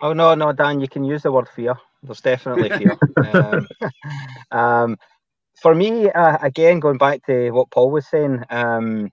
[0.00, 1.74] Oh no, no, Dan, you can use the word fear.
[2.02, 2.96] There's definitely fear.
[3.32, 3.68] um,
[4.50, 4.96] um,
[5.60, 9.10] for me, uh, again, going back to what Paul was saying, um,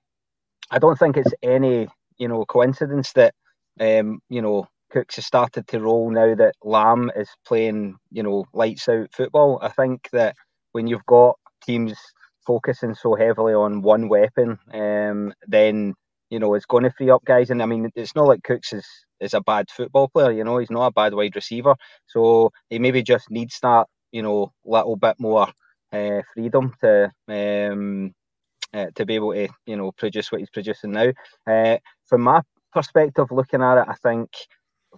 [0.71, 3.33] I don't think it's any you know coincidence that
[3.79, 8.45] um, you know Cooks has started to roll now that Lamb is playing you know
[8.53, 9.59] lights out football.
[9.61, 10.35] I think that
[10.71, 11.97] when you've got teams
[12.45, 15.93] focusing so heavily on one weapon, um, then
[16.29, 17.49] you know it's going to free up guys.
[17.49, 18.87] And I mean, it's not like Cooks is
[19.19, 20.31] is a bad football player.
[20.31, 21.75] You know, he's not a bad wide receiver.
[22.07, 25.47] So he maybe just needs that you know little bit more
[25.91, 28.13] uh, freedom to um,
[28.73, 31.11] uh, to be able to you know produce what he's producing now.
[31.49, 32.41] Uh, from my
[32.73, 34.29] perspective, looking at it, I think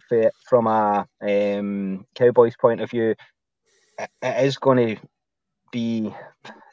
[0.08, 3.16] for, from a um, Cowboys point of view,
[3.98, 4.10] it,
[4.44, 5.02] is going to
[5.72, 6.14] be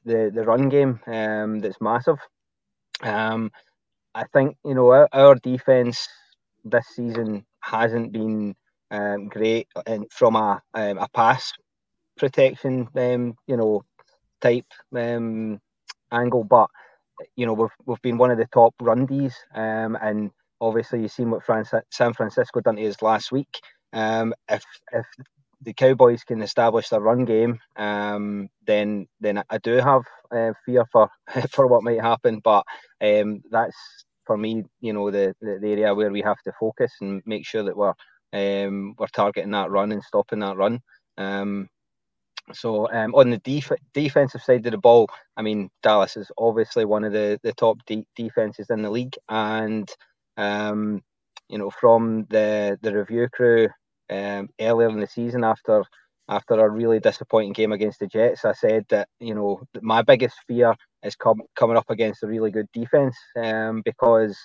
[0.04, 2.18] the the run game um, that's massive.
[3.02, 3.50] Um,
[4.14, 6.08] I think you know our, our defense
[6.70, 8.54] this season hasn't been
[8.90, 9.68] um, great
[10.10, 11.52] from a um, a pass
[12.16, 13.82] protection um, you know
[14.40, 15.60] type um,
[16.12, 16.68] angle, but
[17.36, 21.12] you know we've we've been one of the top run Ds, um, and obviously you've
[21.12, 21.44] seen what
[21.90, 23.60] San Francisco done to us last week.
[23.92, 25.06] Um, if if
[25.62, 30.84] the Cowboys can establish their run game, um, then then I do have uh, fear
[30.92, 31.08] for
[31.50, 32.40] for what might happen.
[32.42, 32.64] But
[33.00, 33.76] um, that's
[34.26, 37.46] for me, you know, the, the, the area where we have to focus and make
[37.46, 37.94] sure that we're
[38.32, 40.80] um, we're targeting that run and stopping that run.
[41.16, 41.68] Um,
[42.52, 46.84] so um, on the def- defensive side of the ball, I mean Dallas is obviously
[46.84, 49.88] one of the the top de- defenses in the league, and
[50.36, 51.02] um,
[51.48, 53.68] you know from the the review crew
[54.10, 55.82] um, earlier in the season after
[56.28, 60.36] after a really disappointing game against the Jets, I said that you know my biggest
[60.46, 64.36] fear is com- coming up against a really good defense um, because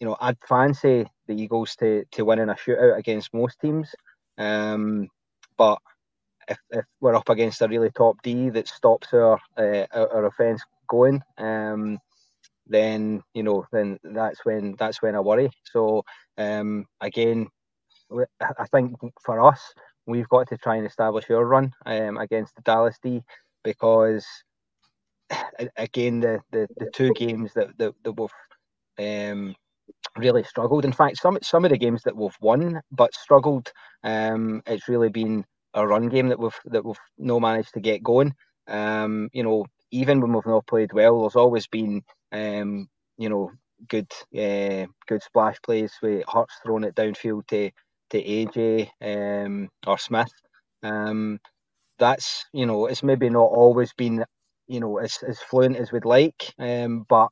[0.00, 3.94] you know I'd fancy the Eagles to to win in a shootout against most teams,
[4.38, 5.08] um,
[5.56, 5.78] but
[6.48, 10.62] if, if we're up against a really top D that stops our uh, our, offense
[10.88, 11.98] going, um,
[12.66, 15.50] then you know then that's when that's when I worry.
[15.72, 16.04] So
[16.38, 17.48] um, again,
[18.40, 19.62] I think for us
[20.06, 23.22] we've got to try and establish our run um, against the Dallas D
[23.64, 24.26] because
[25.76, 28.30] again the, the, the two games that that, that we've
[28.98, 29.54] um,
[30.16, 30.84] really struggled.
[30.84, 35.10] In fact, some some of the games that we've won but struggled, um, it's really
[35.10, 38.34] been a run game that we've that we've no managed to get going.
[38.68, 42.88] Um, you know, even when we've not played well, there's always been um,
[43.18, 43.52] you know
[43.88, 47.70] good uh, good splash plays with Hurts throwing it downfield to
[48.10, 50.32] to AJ um, or Smith.
[50.82, 51.38] Um,
[51.98, 54.24] that's you know it's maybe not always been
[54.68, 57.28] you know as, as fluent as we'd like, um, but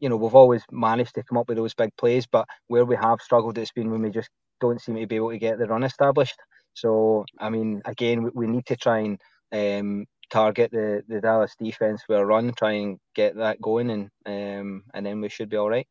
[0.00, 2.26] you know we've always managed to come up with those big plays.
[2.26, 5.30] But where we have struggled, it's been when we just don't seem to be able
[5.32, 6.36] to get the run established.
[6.74, 9.20] So, I mean, again, we, we need to try and
[9.52, 14.10] um, target the, the Dallas defense with a run, try and get that going, and
[14.26, 15.88] um, and then we should be all right.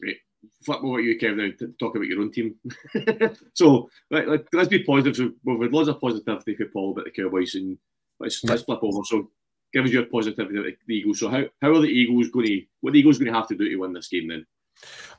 [0.00, 0.18] Great.
[0.64, 2.54] Flip over to you, Kevin, now to talk about your own team.
[3.54, 5.16] so let, let, us be positive.
[5.16, 7.78] So we've had lots of positivity for Paul about the Cowboys, and
[8.20, 9.04] let's, let's flip over.
[9.04, 9.30] So
[9.72, 11.20] give us your positivity about the Eagles.
[11.20, 13.48] So how, how are the Eagles going to, what are the Eagles going to have
[13.48, 14.46] to do to win this game then?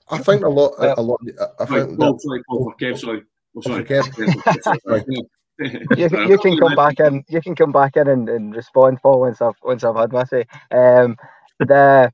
[0.09, 1.19] I think a lot, a, a lot.
[1.59, 1.89] I think.
[1.89, 3.23] Right, Paul, sorry, Paul, Kev, sorry.
[3.57, 3.85] Oh, sorry.
[5.59, 7.23] you, you can come back in.
[7.29, 10.25] You can come back in and, and respond, Paul, once I've once I've had my
[10.25, 10.45] say.
[10.69, 11.15] Um,
[11.59, 12.11] the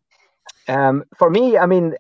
[0.68, 1.96] um, for me, I mean,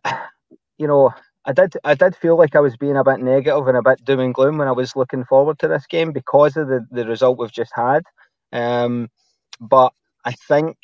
[0.81, 1.13] you know,
[1.45, 4.03] I did I did feel like I was being a bit negative and a bit
[4.03, 7.05] doom and gloom when I was looking forward to this game because of the, the
[7.05, 8.03] result we've just had.
[8.51, 9.09] Um,
[9.59, 9.93] but
[10.25, 10.77] I think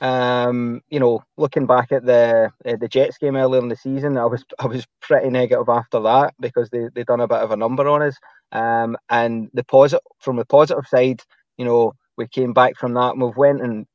[0.00, 4.16] um, you know, looking back at the uh, the Jets game earlier in the season,
[4.16, 7.50] I was I was pretty negative after that because they they done a bit of
[7.50, 8.16] a number on us.
[8.52, 11.22] Um, and the positive from the positive side,
[11.58, 13.86] you know, we came back from that and we've went in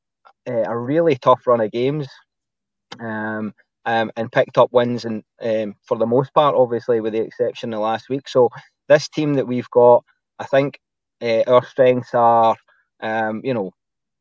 [0.47, 2.07] uh, a really tough run of games,
[2.99, 3.53] um,
[3.89, 7.73] um, and picked up wins and um, for the most part, obviously with the exception
[7.73, 8.29] of last week.
[8.29, 8.49] So
[8.89, 10.03] this team that we've got,
[10.39, 10.79] I think
[11.23, 12.55] uh, our strengths are,
[13.01, 13.71] um, you know,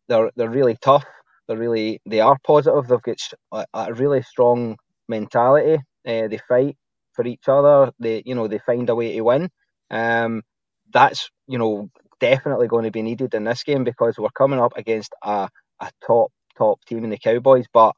[0.09, 1.04] they're they're really tough
[1.48, 2.88] they're really they are positive.
[2.88, 3.20] They've got
[3.52, 4.76] a, a really strong
[5.09, 5.83] mentality.
[6.07, 6.76] Uh, they fight
[7.12, 7.92] for each other.
[7.98, 9.50] They you know they find a way to win.
[9.90, 10.42] Um,
[10.92, 14.72] that's you know definitely going to be needed in this game because we're coming up
[14.76, 15.48] against a,
[15.81, 17.66] a top top team in the Cowboys.
[17.72, 17.94] But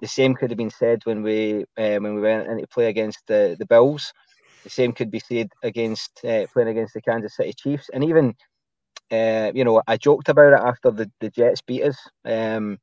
[0.00, 3.20] the same could have been said when we uh, when we went into play against
[3.28, 4.12] the the Bills.
[4.64, 8.34] The same could be said against uh, playing against the Kansas City Chiefs, and even
[9.12, 11.98] uh, you know, I joked about it after the, the Jets beat us.
[12.26, 12.78] Um,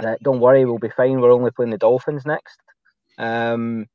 [0.00, 1.20] that don't worry, we'll be fine.
[1.20, 2.58] We're only playing the Dolphins next.
[3.18, 3.86] Um,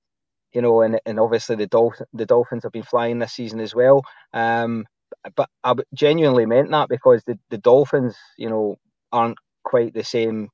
[0.53, 3.75] you know, and, and obviously the Dolphin the Dolphins have been flying this season as
[3.75, 4.03] well.
[4.33, 4.85] Um,
[5.35, 8.77] but I genuinely meant that because the, the Dolphins, you know,
[9.11, 10.49] aren't quite the same,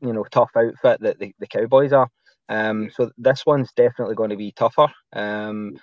[0.00, 2.08] you know, tough outfit that the, the Cowboys are.
[2.48, 4.88] Um, so this one's definitely going to be tougher.
[5.12, 5.78] Um,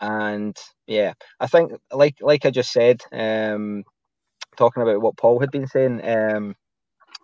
[0.00, 0.56] and
[0.86, 3.82] yeah, I think like like I just said, um,
[4.56, 6.54] talking about what Paul had been saying, um,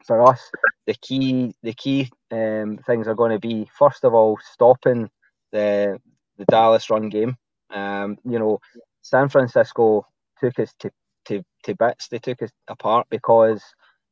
[0.07, 0.41] for us,
[0.87, 5.09] the key the key um, things are going to be first of all stopping
[5.53, 5.99] the
[6.37, 7.37] the Dallas run game.
[7.71, 8.59] Um, you know,
[9.03, 10.07] San Francisco
[10.41, 10.91] took us to,
[11.27, 12.09] to, to bits.
[12.09, 13.63] They took us apart because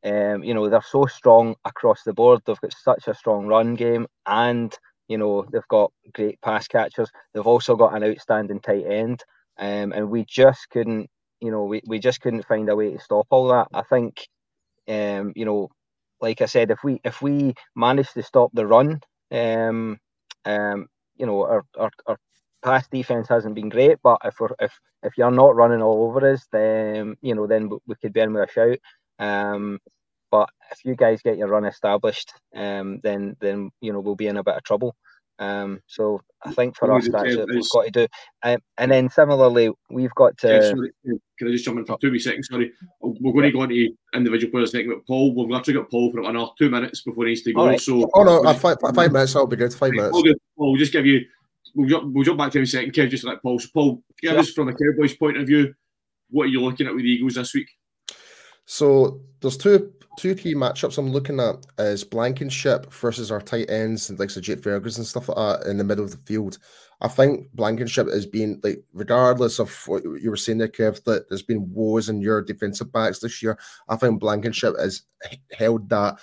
[0.05, 2.41] um, you know they're so strong across the board.
[2.45, 4.77] They've got such a strong run game, and
[5.09, 7.11] you know they've got great pass catchers.
[7.35, 9.23] They've also got an outstanding tight end,
[9.59, 11.09] um, and we just couldn't,
[11.41, 13.69] you know, we, we just couldn't find a way to stop all that.
[13.75, 14.27] I think,
[14.89, 15.69] um, you know,
[16.21, 19.01] like I said, if we if we manage to stop the run,
[19.33, 19.99] um,
[20.45, 20.87] um,
[21.17, 22.17] you know, our, our, our
[22.65, 26.33] pass defense hasn't been great, but if we're if if you're not running all over
[26.33, 28.79] us, then you know, then we could be in with a shout.
[29.23, 29.79] Um,
[30.31, 34.27] but if you guys get your run established, um, then then you know we'll be
[34.27, 34.97] in a bit of trouble.
[35.39, 38.07] Um, so I think for us that's what we've got to do.
[38.43, 40.49] Um, and then similarly, we've got to.
[40.49, 40.93] Yeah, sorry,
[41.39, 42.49] can I just jump in for two wee seconds?
[42.51, 46.11] Sorry, we're going to go into individual players next, but Paul, we've literally got Paul
[46.11, 47.67] for another two minutes before he needs to go.
[47.67, 47.81] Right.
[47.81, 49.35] So, oh no, uh, five, five minutes.
[49.35, 49.75] That'll be good.
[49.75, 50.13] Five minutes.
[50.13, 51.21] Paul, we'll just give you.
[51.75, 53.59] We'll jump, we'll jump back to him in a second, Kev, just like Paul.
[53.59, 55.73] So, Paul, give us from a Cowboys point of view,
[56.31, 57.69] what are you looking at with the Eagles this week?
[58.67, 64.11] So there's two two key matchups I'm looking at is Blankenship versus our tight ends
[64.11, 66.59] and like Jake Ferguson and stuff like that in the middle of the field.
[67.01, 71.29] I think Blankenship has been like, regardless of what you were saying there, Kev, that
[71.29, 73.59] there's been woes in your defensive backs this year.
[73.89, 75.03] I think Blankenship has
[75.53, 76.19] held that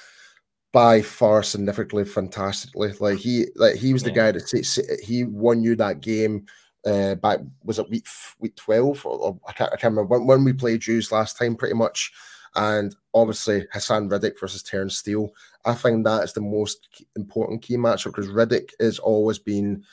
[0.71, 2.93] by far significantly fantastically.
[2.99, 6.45] Like he, like he was the guy that he won you that game.
[6.86, 8.08] Uh, back was it week
[8.39, 11.38] week twelve or, or I, can't, I can't remember when, when we played Jews last
[11.38, 12.13] time, pretty much
[12.55, 15.29] and obviously Haason Reddick versus Terence Steele.
[15.65, 19.83] I find that is the most important key matchup because Reddick has always been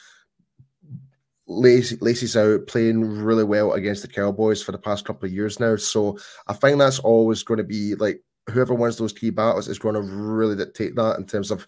[1.48, 5.76] laces out, playing really well against the Cowboys for the past couple of years now.
[5.76, 9.78] So I think that's always going to be like whoever wins those key battles is
[9.78, 11.66] going to really dictate that in terms of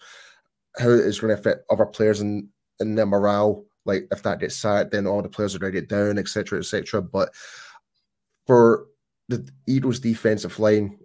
[0.77, 2.47] how it is going to affect other players and
[2.79, 3.65] in their morale.
[3.85, 6.59] Like if that gets sacked, then all the players are going to get down, etc.,
[6.59, 7.01] etc.
[7.01, 7.33] But
[8.45, 8.85] for
[9.29, 10.97] the Eagles' defensive line,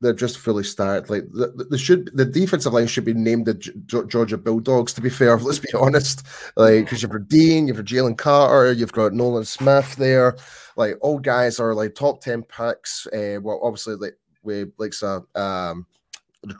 [0.00, 1.08] they're just fully stacked.
[1.08, 4.92] Like the, should the defensive line should be named the Georgia Bulldogs.
[4.94, 6.26] To be fair, let's be honest.
[6.56, 10.36] Like because you've got Dean, you've got Jalen Carter, you've got Nolan Smith there.
[10.76, 13.06] Like all guys are like top ten picks.
[13.06, 15.86] Uh, well, obviously like with like so um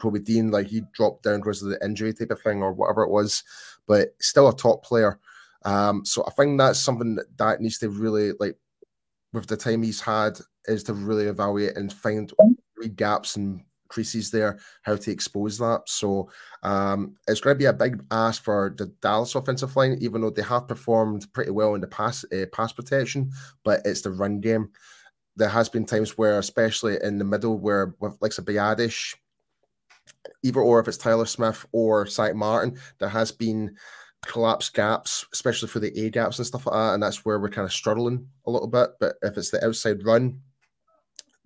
[0.00, 3.02] Kobe Dean, like he dropped down because of the injury type of thing or whatever
[3.02, 3.42] it was,
[3.88, 5.18] but still a top player.
[5.64, 8.56] Um, so I think that's something that, that needs to really like
[9.32, 12.32] with the time he's had is to really evaluate and find
[12.96, 15.82] gaps and creases there, how to expose that.
[15.86, 16.30] So
[16.62, 20.30] um, it's going to be a big ask for the Dallas offensive line, even though
[20.30, 23.32] they have performed pretty well in the pass uh, pass protection,
[23.64, 24.70] but it's the run game.
[25.36, 29.14] There has been times where, especially in the middle, where with like a Biadasz,
[30.42, 33.76] either or if it's Tyler Smith or Zack Martin, there has been
[34.26, 36.94] collapse gaps, especially for the A gaps and stuff like that.
[36.94, 38.90] And that's where we're kind of struggling a little bit.
[38.98, 40.40] But if it's the outside run,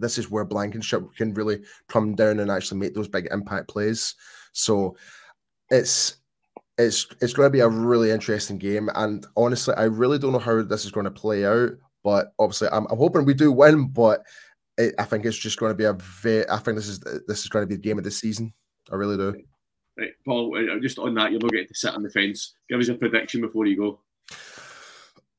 [0.03, 4.15] this is where Blankenship can really come down and actually make those big impact plays.
[4.53, 4.97] So
[5.71, 6.17] it's
[6.79, 8.91] it's it's going to be a really interesting game.
[8.95, 11.71] And honestly, I really don't know how this is going to play out.
[12.05, 13.89] But obviously, I'm, I'm hoping we do win.
[13.89, 14.23] But
[14.77, 16.49] it, I think it's just going to be a very.
[16.51, 18.53] I think this is this is going to be the game of the season.
[18.91, 19.35] I really do.
[19.99, 22.55] Right, Paul, uh, just on that, you're not getting to sit on the fence.
[22.69, 24.01] Give us a prediction before you go.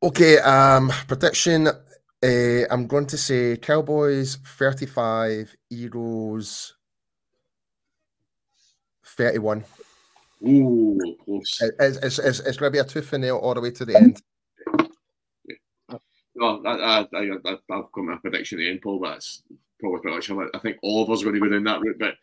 [0.04, 1.68] Okay, um, prediction.
[2.24, 6.74] Uh, I'm going to say Cowboys 35, Eagles
[9.04, 9.66] 31.
[10.48, 11.62] Ooh, close.
[11.80, 13.84] It's, it's, it's, it's going to be a tooth and nail all the way to
[13.84, 14.22] the end.
[16.36, 19.44] Well, I, I, I, I've got my prediction at the end, Paul, but that's
[19.82, 22.00] probably pretty much I think all of us are going to go down that route.
[22.00, 22.16] But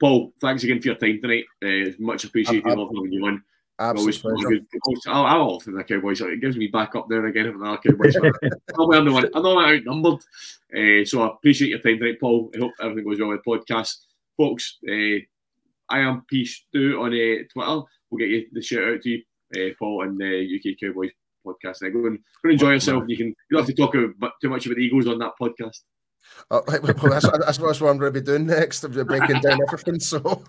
[0.00, 1.44] Paul, thanks again for your time tonight.
[1.62, 2.64] Uh, it's much appreciated.
[2.66, 3.42] Love having you on.
[3.82, 4.64] Absolutely.
[5.08, 6.20] I'll, I'll often the Cowboys.
[6.20, 8.14] It gives me back up there again if another Cowboys.
[8.16, 9.28] I'm the one.
[9.34, 10.20] I'm not outnumbered.
[10.74, 12.50] Uh, so I appreciate your time tonight, Paul.
[12.54, 13.96] I hope everything goes well with the podcast,
[14.36, 14.78] folks.
[14.88, 15.18] Uh,
[15.88, 17.82] I am Peace Do on uh, Twitter.
[18.10, 19.22] We'll get you the shout out to you,
[19.56, 21.10] uh, Paul, and the UK Cowboys
[21.44, 21.82] podcast.
[21.82, 23.04] And go and, go and enjoy yourself.
[23.08, 23.26] You can.
[23.28, 25.80] You don't have to talk about, too much about the Eagles on that podcast.
[26.50, 28.84] Uh, well, that's, that's, what I'm going to be doing next.
[28.84, 30.00] I'm breaking down everything.
[30.00, 30.20] So,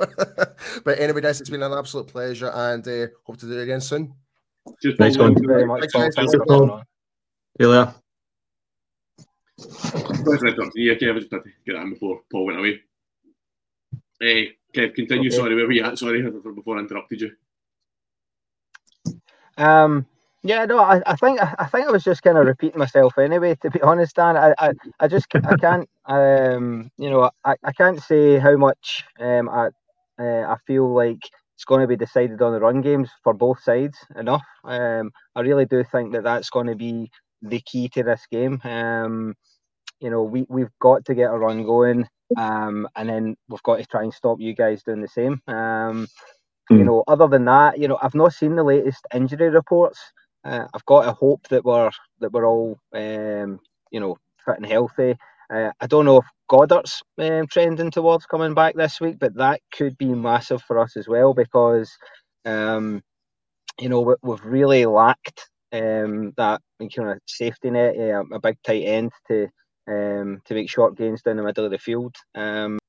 [0.83, 3.81] but anyway, guys, it's been an absolute pleasure, and uh, hope to do it again
[3.81, 4.13] soon.
[4.81, 5.33] Just nice one.
[5.33, 5.79] Thank you very much.
[5.81, 6.03] Thanks, Paul.
[6.03, 6.15] guys.
[6.15, 6.79] Thanks for coming.
[6.79, 6.86] See
[7.59, 7.93] you later.
[10.23, 11.15] Pleasure to talk to you, Kev.
[11.15, 12.79] I just had to get that before Paul went away.
[14.21, 15.29] Uh, Kev, continue.
[15.29, 15.38] Okay.
[15.38, 15.97] Sorry, where were you at?
[15.97, 17.31] Sorry before I interrupted you.
[19.57, 20.05] Um,
[20.43, 23.56] yeah, no, I, I think I think I was just kind of repeating myself anyway.
[23.62, 27.73] To be honest, Dan, I, I, I just I can't um you know I, I
[27.73, 29.69] can't say how much um I
[30.21, 31.19] uh, I feel like
[31.56, 34.43] it's going to be decided on the run games for both sides enough.
[34.65, 37.10] Um, I really do think that that's going to be
[37.41, 38.60] the key to this game.
[38.63, 39.36] Um,
[40.01, 43.77] you know, we we've got to get a run going, um, and then we've got
[43.77, 45.41] to try and stop you guys doing the same.
[45.47, 46.08] Um,
[46.75, 46.86] you Mm.
[46.86, 49.99] know, other than that, you know, I've not seen the latest injury reports.
[50.45, 53.60] Uh, I've got to hope that we're that we're all, um,
[53.91, 55.15] you know, fit and healthy.
[55.53, 59.62] Uh, I don't know if Goedert's um, trending towards coming back this week, but that
[59.73, 61.91] could be massive for us as well because,
[62.45, 63.01] um,
[63.79, 66.62] you know, we, we've really lacked um, that
[66.95, 69.49] kind of safety net, uh, a big tight end to
[69.88, 72.15] um, to make short gains down the middle of the field.
[72.36, 72.79] Um,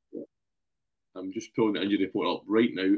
[1.17, 2.95] I'm just pulling the injury report up right now.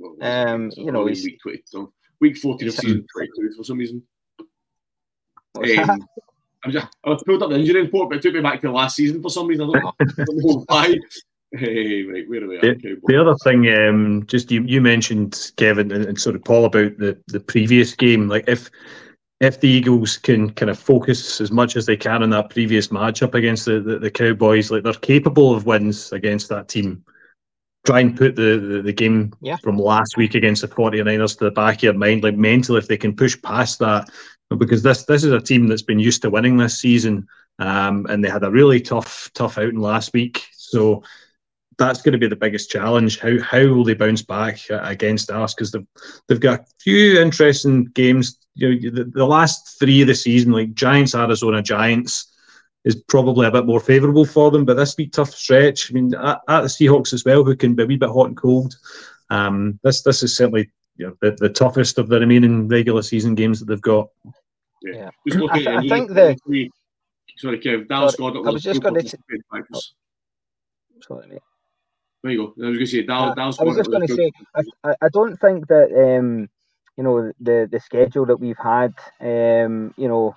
[0.00, 4.02] Well, Um, you know, week 20, so week 14 of season 22 for some reason.
[4.38, 6.08] Um,
[6.64, 8.96] I'm just, I pulled up the injury report, but it took me back to last
[8.96, 9.68] season for some reason.
[9.68, 10.96] I don't, know why.
[11.52, 12.64] Hey, right, where are we at?
[12.64, 16.64] Okay, The other thing, um, just you, you mentioned Kevin and, and sort of Paul
[16.64, 18.28] about the, the previous game.
[18.28, 18.70] Like if
[19.40, 22.88] if the Eagles can kind of focus as much as they can on that previous
[22.88, 27.04] matchup against the, the, the Cowboys, like they're capable of wins against that team.
[27.84, 29.56] Try and put the, the, the game Yeah.
[29.56, 32.88] from last week against the 49ers to the back of your mind, like mentally, if
[32.88, 34.08] they can push past that.
[34.56, 37.26] Because this this is a team that's been used to winning this season,
[37.58, 40.44] um, and they had a really tough tough outing last week.
[40.52, 41.02] So
[41.76, 43.18] that's going to be the biggest challenge.
[43.18, 45.54] How how will they bounce back against us?
[45.54, 45.86] Because they've
[46.28, 48.38] they've got a few interesting games.
[48.54, 52.32] You know, the, the last three of the season, like Giants, Arizona Giants,
[52.84, 54.64] is probably a bit more favourable for them.
[54.64, 55.90] But this be tough stretch.
[55.90, 58.28] I mean, at, at the Seahawks as well, who can be a wee bit hot
[58.28, 58.76] and cold.
[59.30, 63.34] Um, this this is certainly you know, the, the toughest of the remaining regular season
[63.34, 64.08] games that they've got.
[64.82, 65.10] Yeah.
[65.26, 66.70] Just looking I th- the I injury think report,
[67.36, 67.88] Sorry, Kev.
[67.88, 69.18] Dallas Sorry, Goedert I was just gonna say-
[71.00, 71.38] Sorry, mate.
[72.22, 72.64] There you go.
[72.64, 74.62] I was going to say Dallas, Uh, Dallas I was just going to say, I,
[74.84, 76.48] I- I don't think that um,
[76.96, 80.36] you know the the schedule that we've had, um, you know,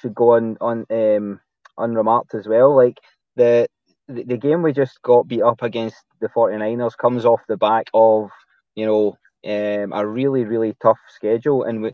[0.00, 1.40] should go on on um,
[1.78, 2.74] unremarked as well.
[2.76, 2.98] Like
[3.36, 3.68] the,
[4.08, 8.30] the game we just got beat up against the 49ers comes off the back of
[8.76, 11.88] you know um, a really really tough schedule, and we,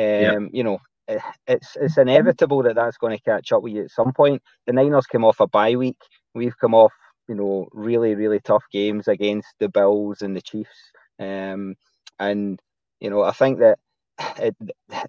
[0.00, 0.78] um, you know.
[1.08, 4.42] it- It's it's inevitable that that's going to catch up with you at some point.
[4.66, 6.00] The Niners came off a bye week.
[6.34, 6.92] We've come off
[7.28, 10.92] you know, really, really tough games against the Bills and the Chiefs.
[11.18, 11.74] Um,
[12.18, 12.60] and,
[13.00, 13.78] you know, I think that
[14.38, 14.56] it,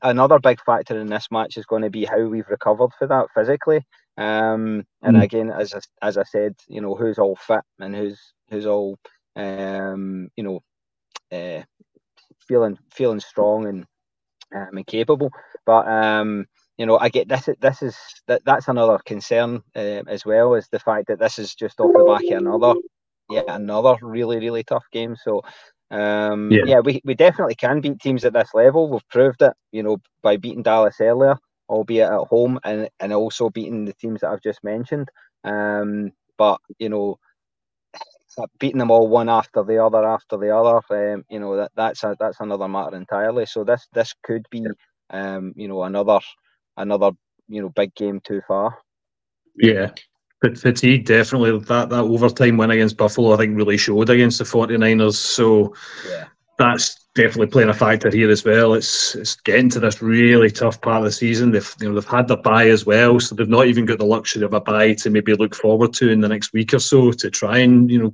[0.01, 3.27] another big factor in this match is going to be how we've recovered for that
[3.35, 3.83] physically.
[4.17, 5.21] Um, and Mm.
[5.21, 8.97] again, as I, as I said, you know, who's all fit and who's who's all,
[9.35, 10.59] um, you know,
[11.31, 11.63] uh,
[12.47, 13.85] feeling feeling strong and
[14.55, 15.31] um, and capable.
[15.65, 16.45] But um,
[16.77, 17.49] you know, I get this.
[17.59, 18.43] This is that.
[18.45, 22.03] That's another concern uh, as well, is the fact that this is just off the
[22.05, 22.75] back of another,
[23.29, 25.15] yeah, another really really tough game.
[25.15, 25.41] So,
[25.91, 26.63] um, Yeah.
[26.63, 28.89] yeah, we, we definitely can beat teams at this level.
[28.89, 31.37] We've proved it, you know, by beating Dallas earlier,
[31.69, 35.09] albeit at home, and and also beating the teams that I've just mentioned.
[35.43, 37.19] Um, but you know,
[38.59, 42.03] beating them all one after the other after the other, um, you know, that that's
[42.03, 43.45] a, that's another matter entirely.
[43.45, 44.65] So this this could be,
[45.09, 46.19] um, you know, another
[46.77, 47.11] another
[47.47, 48.77] you know big game too far.
[49.55, 49.91] Yeah.
[50.39, 54.43] But fatigue definitely that, that overtime win against Buffalo I think really showed against the
[54.43, 55.15] 49ers.
[55.15, 55.73] So
[56.07, 56.25] Yeah.
[56.57, 58.73] That's definitely playing a factor here as well.
[58.73, 61.51] It's it's getting to this really tough part of the season.
[61.51, 64.05] They've you know they've had the bye as well, so they've not even got the
[64.05, 67.11] luxury of a bye to maybe look forward to in the next week or so
[67.11, 68.13] to try and you know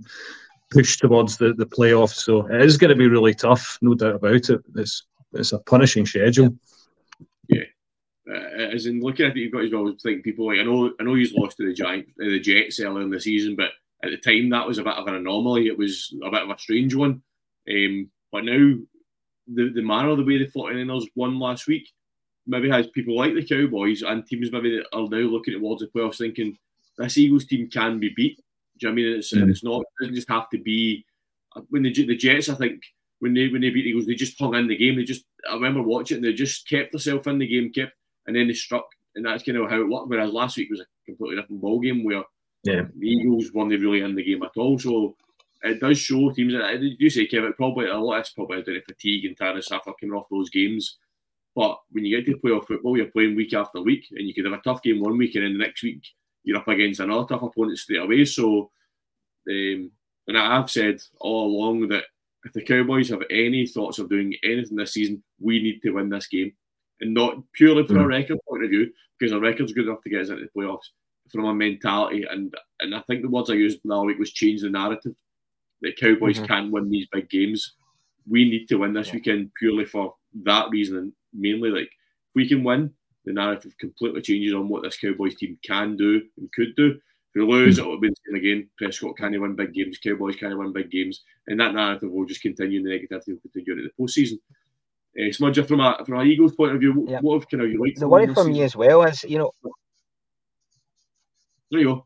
[0.71, 2.15] push towards the, the playoffs.
[2.15, 4.61] So it is going to be really tough, no doubt about it.
[4.75, 6.55] It's it's a punishing schedule.
[8.29, 9.93] uh, as in looking at it, you've got as well.
[10.01, 12.79] Think people like I know, I know he's lost to the Giant, uh, the Jets
[12.79, 13.71] earlier in the season, but
[14.03, 15.67] at the time that was a bit of an anomaly.
[15.67, 17.21] It was a bit of a strange one.
[17.69, 18.73] Um, but now
[19.47, 21.87] the the manner, the way the 49ers won last week,
[22.47, 25.87] maybe has people like the Cowboys and teams maybe that are now looking towards the
[25.87, 26.57] playoffs thinking
[26.97, 28.37] this Eagles team can be beat.
[28.79, 29.17] Do you know what I mean?
[29.19, 29.49] It's, Mm.
[29.49, 29.81] it's not.
[29.81, 31.05] It doesn't just have to be
[31.69, 32.49] when the the Jets.
[32.49, 32.81] I think
[33.19, 34.95] when they when they beat the Eagles, they just hung in the game.
[34.95, 36.21] They just I remember watching.
[36.21, 37.93] They just kept themselves in the game, kept
[38.27, 40.09] and then they struck, and that's kind of how it worked.
[40.09, 42.23] Whereas last week was a completely different ball game where
[42.63, 42.83] Yeah.
[42.97, 44.79] The Eagles weren't really in the game at all.
[44.79, 45.15] So
[45.63, 46.53] it does show teams.
[46.53, 49.71] And you say, Kevin, probably a lot of it's probably down to fatigue and tiredness
[49.71, 50.97] after coming off those games.
[51.55, 54.33] But when you get to play off football, you're playing week after week, and you
[54.33, 56.03] could have a tough game one week, and then the next week
[56.43, 58.25] you're up against another tough opponent straight away.
[58.25, 58.71] So,
[59.49, 59.91] um,
[60.27, 62.05] and I've said all along that
[62.43, 66.09] if the Cowboys have any thoughts of doing anything this season, we need to win
[66.09, 66.53] this game,
[67.01, 68.03] and not purely from mm.
[68.03, 70.59] a record point of view, because our record's good enough to get us into the
[70.59, 70.89] playoffs.
[71.31, 74.61] From a mentality, and and I think the words I used last week was change
[74.61, 75.15] the narrative.
[75.83, 76.45] The Cowboys mm-hmm.
[76.45, 77.73] can win these big games.
[78.27, 79.15] We need to win this yeah.
[79.15, 82.91] weekend purely for that reason, and mainly like if we can win,
[83.25, 86.91] the narrative completely changes on what this Cowboys team can do and could do.
[86.91, 87.01] If
[87.35, 88.69] we lose, it will be the again.
[88.77, 89.97] Prescott can't win big games.
[89.97, 92.79] Cowboys can't win big games, and that narrative will just continue.
[92.79, 94.39] And the negativity will continue into the postseason.
[95.17, 97.21] Uh, Smudger, from a from an Eagles point of view, what, yep.
[97.21, 97.95] what kind of you like?
[97.95, 99.51] The worry for me as well is, you know,
[101.69, 102.05] there you go.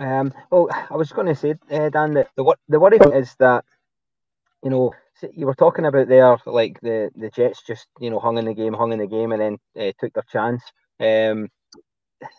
[0.00, 3.64] Um, well, I was going to say, uh, Dan, that the the worry is that
[4.64, 4.92] you know
[5.34, 8.54] you were talking about there, like the the Jets just you know hung in the
[8.54, 10.62] game, hung in the game, and then uh, took their chance.
[10.98, 11.48] Um,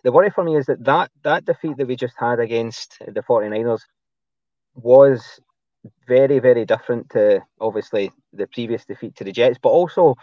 [0.04, 3.22] the worry for me is that, that that defeat that we just had against the
[3.22, 3.82] 49ers
[4.76, 5.40] was
[6.08, 10.16] very very different to obviously the previous defeat to the Jets, but also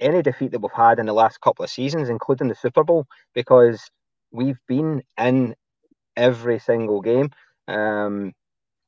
[0.00, 3.06] any defeat that we've had in the last couple of seasons, including the Super Bowl,
[3.34, 3.90] because
[4.30, 5.54] we've been in
[6.18, 7.30] every single game.
[7.68, 8.32] Um,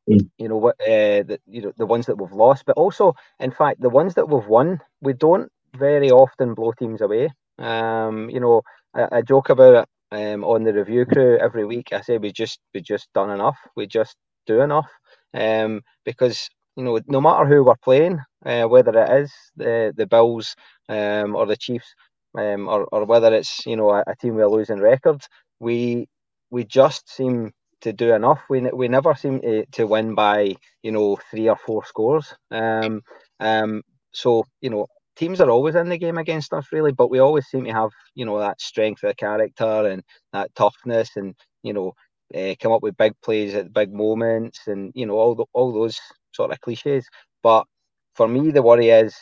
[0.09, 0.29] mm.
[0.39, 0.77] You know what?
[0.81, 4.15] Uh, the you know the ones that we've lost, but also, in fact, the ones
[4.15, 7.31] that we've won, we don't very often blow teams away.
[7.59, 8.63] Um, you know,
[8.95, 11.93] I, I joke about it um, on the Review Cru every week.
[11.93, 13.59] I say we just we just done enough.
[13.77, 14.17] We just
[14.47, 14.91] do enough.
[15.35, 20.07] Um, because you know, no matter who we're playing, uh, whether it is the the
[20.07, 20.55] Bills
[20.89, 21.95] um, or the Chiefs,
[22.39, 25.23] um, or or whether it's you know a, a team with a losing record,
[25.61, 26.09] we
[26.51, 28.41] we just seem to do enough.
[28.51, 32.35] We we never seem to, to win by you know three or four scores.
[32.51, 33.03] Um,
[33.41, 33.83] um,
[34.13, 34.87] so you know
[35.17, 37.91] teams are always in the game against us really, but we always seem to have
[38.15, 41.93] you know that strength of character and that toughness, and you know
[42.35, 45.73] uh, come up with big plays at big moments, and you know all the, all
[45.73, 45.99] those
[46.33, 47.07] sort of cliches.
[47.43, 47.67] But
[48.15, 49.17] for me, the worry is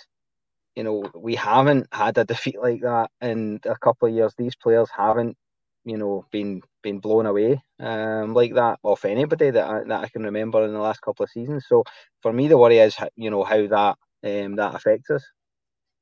[0.76, 4.34] you know, we haven't had a defeat like that in a couple of years.
[4.38, 5.36] These players haven't,
[5.84, 10.08] you know, been been blown away um, like that off anybody that I, that I
[10.08, 11.66] can remember in the last couple of seasons.
[11.68, 11.84] So
[12.22, 15.24] for me, the worry is, you know, how that um, that affects us.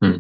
[0.03, 0.17] Hmm.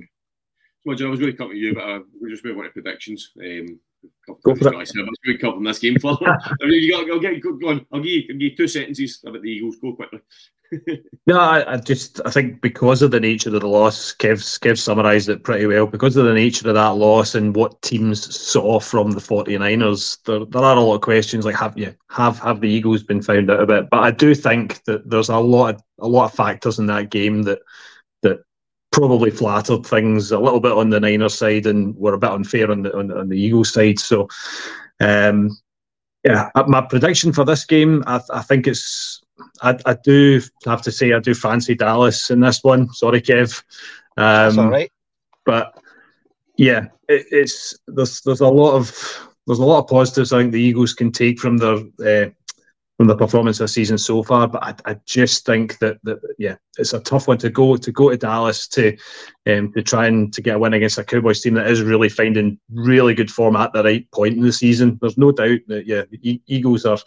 [0.85, 2.71] Well, John, I was really coming to you, but uh, we just move on to
[2.71, 3.33] predictions.
[3.41, 3.81] Um,
[4.27, 4.89] Go for it.
[4.89, 6.19] So let's really cover this game for.
[6.29, 7.87] I mean, you got, I'll get go, go on.
[7.93, 9.77] I'll give, you, I'll give you two sentences about the Eagles.
[9.77, 10.21] Go quickly.
[11.27, 14.79] no, I, I, just I think because of the nature of the loss, Kev Kev
[14.79, 15.87] summarised it pretty well.
[15.87, 20.45] Because of the nature of that loss and what teams saw from the 49ers, there,
[20.45, 23.51] there are a lot of questions like have you have have the Eagles been found
[23.51, 23.91] out a bit?
[23.91, 27.11] But I do think that there's a lot of a lot of factors in that
[27.11, 27.61] game that
[28.97, 32.71] probably flattered things a little bit on the Niners side and were a bit unfair
[32.71, 33.99] on the on, on the Eagles side.
[33.99, 34.29] So
[35.01, 35.51] um
[36.25, 39.23] yeah, my prediction for this game, I, I think it's
[39.63, 42.93] I, I do have to say I do fancy Dallas in this one.
[42.95, 43.63] Sorry, Kev.
[44.17, 44.93] Um, That's all right.
[45.45, 45.79] But
[46.57, 48.91] yeah, it, it's there's there's a lot of
[49.47, 52.31] there's a lot of positives I think the Eagles can take from their uh,
[52.97, 54.49] from the performance of the season so far.
[54.49, 57.93] But I, I, just think that that yeah, it's a tough one to go to
[57.93, 58.97] go to Dallas to
[59.47, 62.09] um, to try and to get a win against a Cowboys team that is really
[62.09, 64.99] finding really good form at the right point in the season.
[65.01, 66.99] There's no doubt that yeah, the Eagles are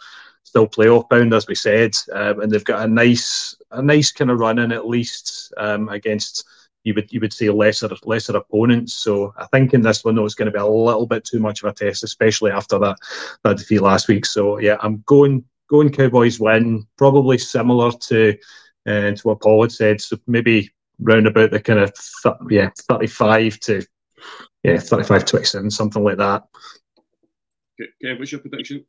[0.44, 4.30] still playoff bound, as we said, um, and they've got a nice a nice kind
[4.30, 6.44] of run in at least um, against
[6.84, 8.94] you would you would say lesser lesser opponents.
[8.94, 11.40] So I think in this one though it's going to be a little bit too
[11.40, 12.96] much of a test, especially after that
[13.44, 14.24] that defeat last week.
[14.24, 18.36] So yeah, I'm going going Cowboys win, probably similar to
[18.86, 20.00] uh, to what Paul had said.
[20.00, 21.92] So maybe round about the kind of
[22.22, 23.86] th- yeah 35 to
[24.62, 26.42] yeah 35 27 something like that.
[27.80, 28.84] Okay, what's your prediction?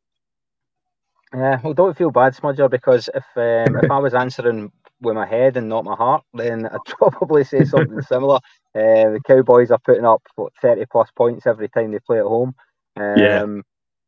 [1.34, 4.70] Yeah, well, don't feel bad, Smudger, because if um, if I was answering
[5.00, 8.36] with my head and not my heart, then I'd probably say something similar.
[8.74, 12.24] Uh, the Cowboys are putting up what, 30 plus points every time they play at
[12.24, 12.54] home.
[12.96, 13.46] Um, yeah.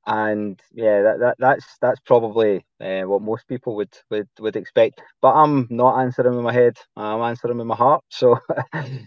[0.06, 5.02] And yeah, that, that that's that's probably uh, what most people would, would would expect.
[5.22, 6.76] But I'm not answering with my head.
[6.96, 8.04] I'm answering with my heart.
[8.10, 8.38] So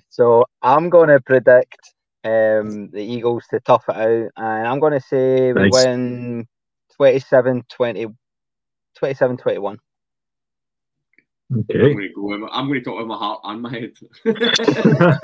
[0.10, 1.80] so I'm going to predict
[2.26, 5.54] um, the Eagles to tough it out, and I'm going to say nice.
[5.54, 6.48] we win
[6.98, 8.08] 27 20,
[8.98, 9.80] 27 21.
[11.56, 11.80] Okay.
[11.80, 12.24] I'm going to go.
[12.24, 13.94] With my, I'm going to talk with my heart and my head.
[14.26, 15.16] uh,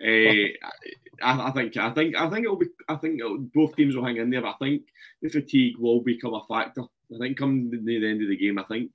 [1.22, 3.20] I, I, think I think I think it'll be I think
[3.54, 4.40] both teams will hang in there.
[4.40, 4.82] But I think
[5.22, 6.82] the fatigue will become a factor.
[7.14, 8.92] I think come the, the end of the game, I think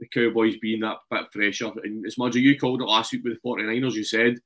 [0.00, 1.70] the Cowboys being that bit fresher.
[1.84, 4.38] And as much as you called it last week with the 49ers, you said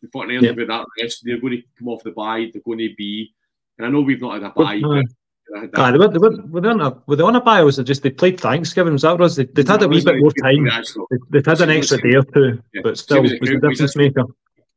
[0.00, 0.56] the 49ers yep.
[0.56, 2.50] with that rest, they're going to come off the bye.
[2.52, 3.34] They're going to be,
[3.78, 4.80] and I know we've not had a bye.
[4.80, 5.06] But,
[5.54, 7.78] Aye, they were, they were, were, they on a, were they on a bye was
[7.78, 8.92] it just they played Thanksgiving?
[8.92, 10.64] Was that was they, would had a wee bit more time.
[11.10, 12.80] They, would had an extra day or two, yeah.
[12.82, 14.24] but still was a difference maker.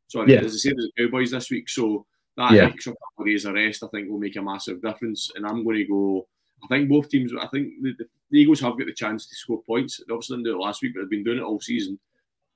[0.07, 0.39] Sorry, yeah.
[0.39, 2.05] as I said, the Cowboys this week, so
[2.37, 2.65] that yeah.
[2.65, 5.31] extra couple of days of rest, I think, will make a massive difference.
[5.35, 6.27] And I'm going to go.
[6.63, 7.31] I think both teams.
[7.39, 7.93] I think the,
[8.29, 9.97] the Eagles have got the chance to score points.
[9.97, 11.99] They obviously didn't do it last week, but they've been doing it all season.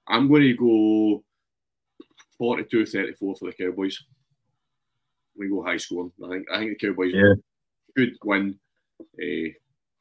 [0.08, 1.24] I'm going to go
[2.40, 4.04] 42-34 for the Cowboys.
[5.38, 6.12] We go high scoring.
[6.24, 6.48] I think.
[6.52, 7.34] I think the Cowboys yeah.
[7.96, 8.60] Could win.
[9.00, 9.50] Uh,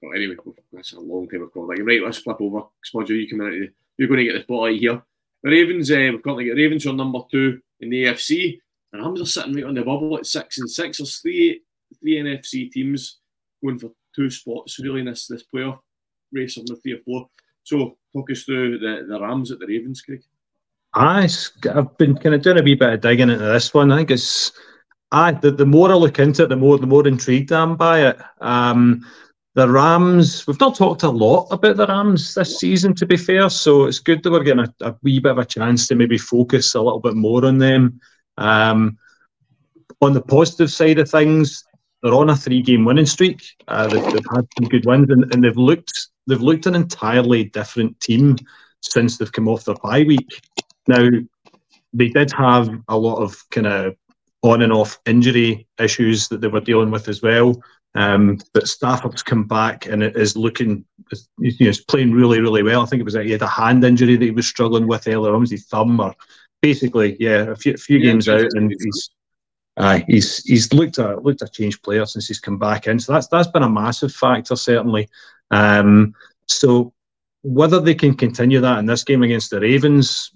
[0.00, 0.36] but anyway,
[0.72, 1.84] that's a long time of calling.
[1.84, 2.62] Right, let's flip over.
[2.92, 3.72] Smudger, you come in.
[3.96, 5.02] You're going to get the spotlight here.
[5.42, 8.58] The Ravens, uh, we've got the Ravens are number two in the AFC,
[8.92, 10.98] and Rams are sitting right on the bubble at six and six.
[10.98, 11.62] There's three
[12.00, 13.18] three NFC teams
[13.62, 15.78] going for two spots really in this this playoff
[16.32, 17.28] race on the three or four.
[17.64, 20.22] So talk us through the, the Rams at the Ravens, Craig.
[21.74, 23.90] I've been kind of doing a wee bit of digging into this one.
[23.90, 24.52] I think it's
[25.12, 27.76] I the, the more I look into it, the more the more intrigued I am
[27.76, 28.18] by it.
[28.40, 29.06] Um,
[29.54, 33.50] the Rams, we've not talked a lot about the Rams this season, to be fair.
[33.50, 36.16] So it's good that we're getting a, a wee bit of a chance to maybe
[36.16, 38.00] focus a little bit more on them.
[38.38, 38.96] Um,
[40.00, 41.64] on the positive side of things,
[42.02, 43.44] they're on a three-game winning streak.
[43.68, 47.44] Uh, they've, they've, had some good wins, and, and, they've looked they've looked an entirely
[47.44, 48.36] different team
[48.80, 50.40] since they've come off their bye week.
[50.88, 51.08] Now,
[51.92, 53.96] they did have a lot of kind of
[54.42, 57.60] on and off injury issues that they were dealing with as well.
[57.94, 60.84] Um, but Stafford's come back and it is looking,
[61.38, 62.82] you know, he's playing really, really well.
[62.82, 65.06] I think it was that he had a hand injury that he was struggling with
[65.06, 66.14] earlier on, was his thumb or
[66.62, 69.10] basically, yeah, a few, few yeah, games out, and he's
[69.76, 72.98] uh, he's he's looked a looked a changed player since he's come back in.
[72.98, 75.08] So that's that's been a massive factor certainly.
[75.50, 76.14] Um,
[76.46, 76.92] so
[77.42, 80.30] whether they can continue that in this game against the Ravens,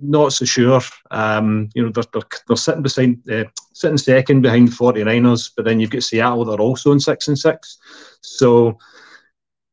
[0.00, 0.80] not so sure.
[1.10, 5.64] Um, you know, they're, they're, they're sitting beside, uh, sitting second behind the 49ers, but
[5.64, 7.78] then you've got Seattle, they're also in six and six.
[8.20, 8.78] So,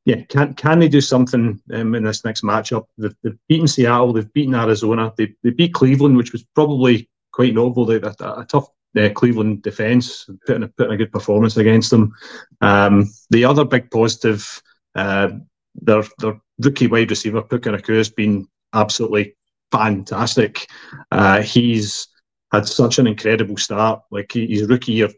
[0.05, 2.85] yeah, can can they do something um, in this next matchup?
[2.97, 7.53] They've, they've, beaten Seattle, they've beaten Arizona, they, they beat Cleveland, which was probably quite
[7.53, 7.85] notable.
[7.85, 8.67] They, a, a tough
[8.97, 12.13] uh, Cleveland defence, putting a, putting a good performance against them.
[12.61, 14.61] Um, the other big positive,
[14.95, 15.29] uh,
[15.75, 19.35] their, their rookie wide receiver, Puka has been absolutely
[19.73, 20.67] fantastic.
[21.11, 22.07] Uh, he's
[22.51, 24.01] had such an incredible start.
[24.11, 25.09] Like his rookie year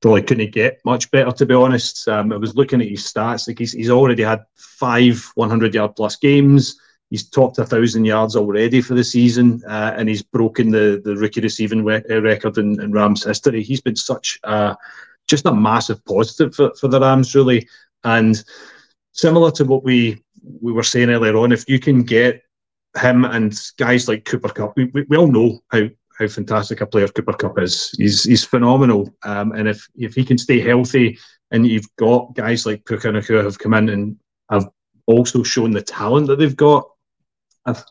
[0.00, 2.08] probably couldn't get much better, to be honest.
[2.08, 3.46] Um, I was looking at his stats.
[3.46, 6.80] Like he's, he's already had five 100 yard plus games.
[7.10, 11.14] He's topped a thousand yards already for the season, uh, and he's broken the, the
[11.14, 13.62] rookie receiving we- uh, record in, in, Rams history.
[13.62, 14.76] He's been such a,
[15.28, 17.68] just a massive positive for, for the Rams, really.
[18.02, 18.42] And
[19.12, 20.20] similar to what we
[20.60, 22.42] we were saying earlier on, if you can get
[22.96, 24.76] him and guys like Cooper Kupp.
[24.76, 25.88] we, we, we all know how
[26.18, 27.90] how fantastic a player Cooper Kupp is.
[27.98, 29.14] He's he's phenomenal.
[29.22, 31.18] Um, and if if he can stay healthy,
[31.50, 34.16] and you've got guys like Puka who have come in and
[34.50, 34.68] have
[35.06, 36.88] also shown the talent that they've got.
[37.64, 37.84] I've,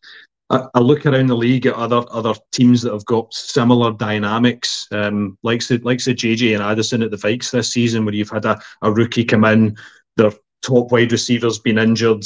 [0.50, 5.38] I, look around the league at other other teams that have got similar dynamics, um,
[5.42, 8.46] like the likes of JJ and Addison at the Vikes this season, where you've had
[8.46, 9.76] a, a rookie come in,
[10.18, 10.32] their
[10.62, 12.24] top wide receivers been injured,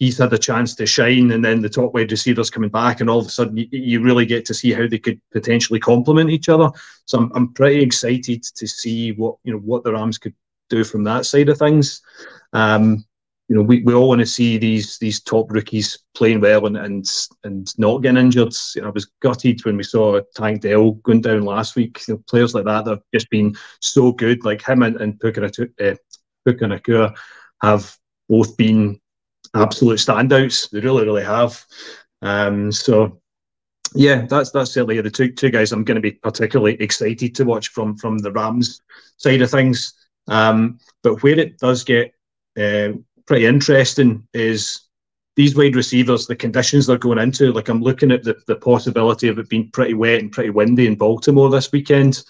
[0.00, 3.08] he's had a chance to shine, and then the top wide receivers coming back, and
[3.08, 6.30] all of a sudden you, you really get to see how they could potentially complement
[6.30, 6.70] each other.
[7.04, 10.34] So I'm, I'm pretty excited to see what you know what the Rams could
[10.70, 12.02] do from that side of things.
[12.52, 13.04] Um,
[13.48, 16.76] you know, we, we all want to see these these top rookies playing well and
[16.76, 17.04] and,
[17.44, 18.54] and not getting injured.
[18.74, 22.00] You know, I was gutted when we saw Tank Dell going down last week.
[22.08, 25.20] You know, players like that that have just been so good, like him and, and
[25.20, 25.50] Puka,
[26.88, 27.10] uh,
[27.62, 27.96] have
[28.28, 29.00] both been
[29.54, 30.70] absolute standouts.
[30.70, 31.64] They really, really have.
[32.22, 33.20] Um, so
[33.94, 37.44] yeah, that's that's certainly the two two guys I'm going to be particularly excited to
[37.44, 38.80] watch from from the Rams
[39.16, 39.94] side of things.
[40.28, 42.14] Um, but where it does get
[42.58, 42.90] uh,
[43.26, 44.82] pretty interesting is
[45.36, 47.52] these wide receivers, the conditions they're going into.
[47.52, 50.86] Like I'm looking at the, the possibility of it being pretty wet and pretty windy
[50.86, 52.22] in Baltimore this weekend,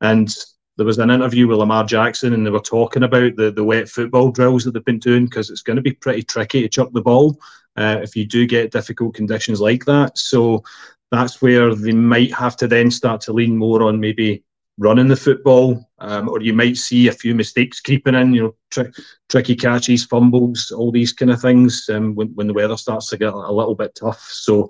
[0.00, 0.34] and
[0.76, 3.88] there was an interview with Lamar Jackson, and they were talking about the, the wet
[3.88, 6.90] football drills that they've been doing because it's going to be pretty tricky to chuck
[6.92, 7.38] the ball
[7.76, 10.18] uh, if you do get difficult conditions like that.
[10.18, 10.62] So
[11.10, 14.42] that's where they might have to then start to lean more on maybe
[14.78, 18.54] running the football, um, or you might see a few mistakes creeping in, you know,
[18.70, 18.90] tri-
[19.30, 23.16] tricky catches, fumbles, all these kind of things um, when, when the weather starts to
[23.16, 24.20] get a little bit tough.
[24.20, 24.68] So,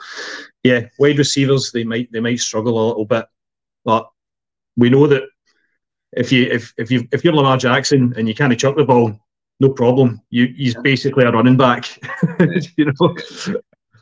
[0.62, 3.26] yeah, wide receivers they might they might struggle a little bit,
[3.84, 4.08] but
[4.76, 5.24] we know that
[6.16, 9.18] if you if if you if you're Lamar Jackson and you can't chuck the ball,
[9.60, 10.20] no problem.
[10.30, 11.98] You he's basically a running back.
[12.76, 13.16] you know.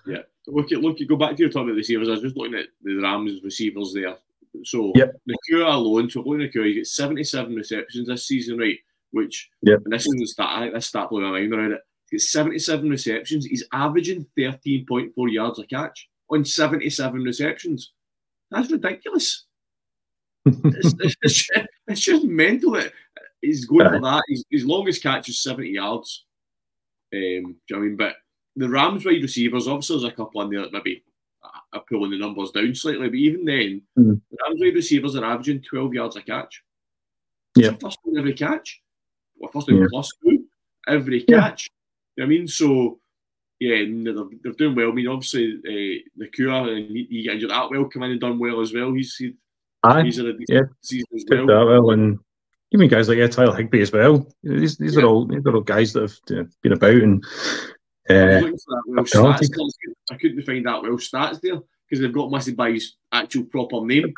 [0.06, 0.22] Yeah.
[0.46, 1.00] Look at look.
[1.00, 2.08] You go back to your topic of receivers.
[2.08, 4.16] I was just looking at the Rams receivers there.
[4.62, 5.12] So yep.
[5.28, 8.78] Nacua alone, so looking at Nacua, he gets 77 receptions this season, right?
[9.10, 9.80] Which yep.
[9.84, 10.72] and this is the stat.
[10.72, 11.80] This stat blew my mind around it.
[12.10, 13.46] He gets 77 receptions.
[13.46, 17.92] He's averaging 13.4 yards a catch on 77 receptions.
[18.50, 19.46] That's ridiculous.
[20.46, 21.48] it's, it's,
[21.86, 22.92] it's, just mental that
[23.40, 24.22] he's going for that.
[24.28, 26.24] His, his longest catch is 70 yards.
[27.12, 27.96] Um, do you know I mean?
[27.96, 28.16] But
[28.56, 31.04] the Rams wide receivers, obviously, there's a couple in there that maybe
[31.72, 34.20] are pulling the numbers down slightly, but even then, mm.
[34.30, 36.62] the Rams wide receivers are averaging 12 yards a catch.
[37.56, 37.72] Yeah.
[37.80, 38.80] First down every catch.
[39.36, 39.86] Well, first down yeah.
[39.90, 40.44] plus two
[40.88, 41.70] every catch.
[42.16, 42.48] You know I mean?
[42.48, 43.00] So,
[43.60, 44.90] yeah, they're, they're doing well.
[44.90, 48.20] I mean, obviously, uh, Nacua and he, he got injured that well, come in and
[48.20, 48.92] done well as well.
[48.92, 49.34] He's, he,
[49.84, 50.04] Aye.
[50.04, 50.62] he's had a yeah.
[50.80, 51.90] season as well.
[51.90, 52.18] And
[52.72, 54.26] even guys like yeah, Tyler Higbee as well.
[54.42, 55.02] These, these yeah.
[55.02, 57.24] are all these are all guys that have been about and.
[58.06, 58.52] Uh,
[59.04, 59.48] stats,
[60.10, 61.58] I couldn't find that well stats there
[61.88, 64.12] because they've got listed by his actual proper name.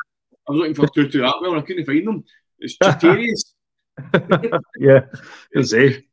[0.47, 2.23] I was looking for Tutu Atwell and I couldn't find them.
[2.59, 3.53] It's Chatarius.
[4.77, 5.05] yeah,
[5.51, 6.03] it's a.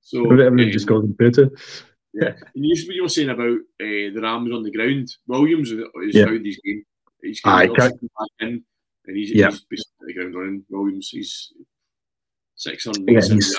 [0.00, 1.50] so everyone um, just calls him Tutu.
[2.12, 5.10] Yeah, and you, you were saying about uh, the Rams on the ground.
[5.26, 6.24] Williams is yeah.
[6.26, 6.84] found his game.
[7.22, 7.92] He's Aye, back
[8.40, 8.64] in,
[9.06, 9.50] and he's, yeah.
[9.50, 10.64] he's basically the ground running.
[10.70, 11.52] Williams, he's
[12.56, 13.58] six hundred yeah, he's.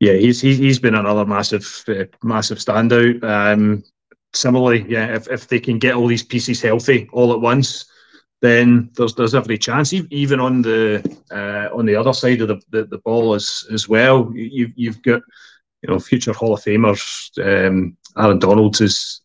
[0.00, 3.22] Yeah, he's, he's he's been another massive uh, massive standout.
[3.22, 3.84] Um,
[4.32, 7.84] similarly, yeah, if, if they can get all these pieces healthy all at once,
[8.40, 9.92] then there's there's every chance.
[9.92, 13.88] Even on the uh, on the other side of the, the, the, ball as as
[13.88, 15.20] well, you've you've got
[15.82, 17.30] you know future Hall of Famers.
[17.38, 19.20] Um, Aaron Donald is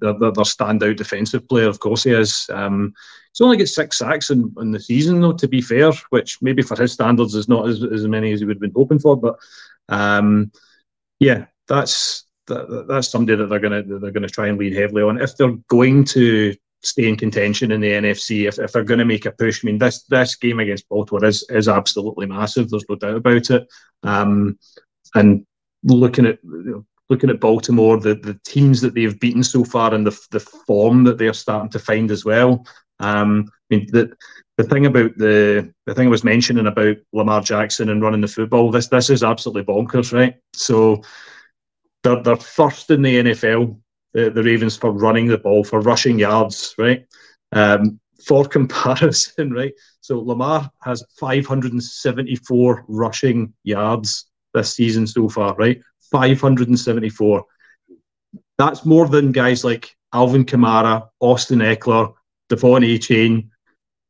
[0.00, 1.68] their, standout defensive player.
[1.68, 2.48] Of course, he is.
[2.52, 2.94] Um,
[3.32, 5.32] he's only got six sacks in, in the season, though.
[5.32, 8.46] To be fair, which maybe for his standards is not as, as many as he
[8.46, 9.36] would have been hoping for, but
[9.88, 10.50] um,
[11.20, 15.20] yeah, that's that, that's somebody that they're gonna they're gonna try and lean heavily on
[15.20, 18.46] if they're going to stay in contention in the NFC.
[18.46, 21.24] If, if they're going to make a push, I mean this this game against Baltimore
[21.24, 22.70] is is absolutely massive.
[22.70, 23.68] There's no doubt about it.
[24.02, 24.58] Um,
[25.14, 25.46] and
[25.84, 26.38] looking at
[27.08, 31.04] looking at Baltimore, the the teams that they've beaten so far, and the the form
[31.04, 32.66] that they're starting to find as well.
[33.00, 34.12] Um, I mean the
[34.56, 38.28] the thing about the the thing I was mentioning about Lamar Jackson and running the
[38.28, 38.70] football.
[38.70, 40.36] This this is absolutely bonkers, right?
[40.52, 41.02] So
[42.02, 43.78] they're, they're first in the NFL,
[44.12, 47.06] the, the Ravens, for running the ball, for rushing yards, right?
[47.52, 49.72] Um, for comparison, right?
[50.00, 54.26] So Lamar has 574 rushing yards
[54.58, 55.80] this season so far, right?
[56.10, 57.44] 574.
[58.58, 62.14] That's more than guys like Alvin Kamara, Austin Ekeler,
[62.50, 63.48] De'Von Achane.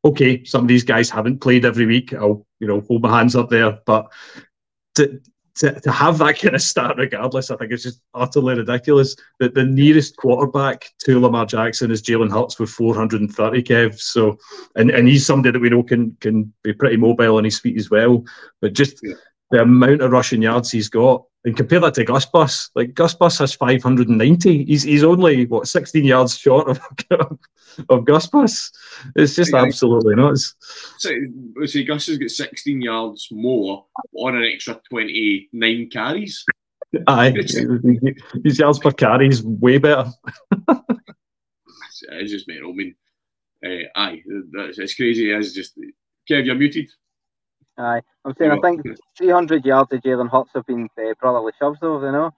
[0.05, 2.15] Okay, some of these guys haven't played every week.
[2.15, 3.79] I'll, you know, hold my hands up there.
[3.85, 4.11] But
[4.95, 5.21] to,
[5.57, 9.17] to, to have that kind of stat regardless, I think it's just utterly ridiculous.
[9.41, 13.99] That the nearest quarterback to Lamar Jackson is Jalen Hurts with 430 Kev.
[13.99, 14.39] So
[14.77, 17.77] and, and he's somebody that we know can can be pretty mobile on his feet
[17.77, 18.25] as well.
[18.61, 19.15] But just yeah.
[19.51, 22.71] The amount of rushing yards he's got and compare that to Gus Bus.
[22.75, 24.65] Like Gus Bus has 590.
[24.65, 26.81] He's he's only what 16 yards short of
[27.89, 28.71] of Gus Bus.
[29.17, 29.63] It's just yeah.
[29.63, 30.55] absolutely nuts.
[30.99, 31.11] So,
[31.65, 33.87] so Gus has got 16 yards more
[34.17, 36.45] on an extra 29 carries.
[37.07, 37.31] Aye,
[38.45, 40.11] his yards per carry is way better.
[42.11, 42.71] it's just mental.
[42.71, 42.95] I mean,
[43.65, 44.23] uh, aye,
[44.53, 45.31] that's, it's crazy.
[45.31, 45.79] It's just
[46.29, 46.91] Kev, you're muted.
[47.79, 48.83] Aye, I'm saying I think
[49.17, 52.05] 300 yards of Jalen Hurts have been uh, brotherly shoves, though.
[52.05, 52.33] You know.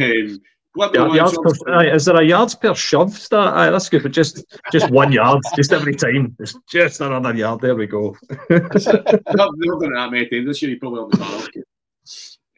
[0.00, 0.40] um,
[0.76, 3.54] yeah, yards per, aye, is there a yards per shove stat?
[3.54, 6.36] Aye, that's good, but just just one yard, just every time.
[6.40, 7.60] It's just another yard.
[7.60, 8.16] There we go.
[8.50, 10.72] I've never done it that many times this year.
[10.72, 11.42] You probably on the bar.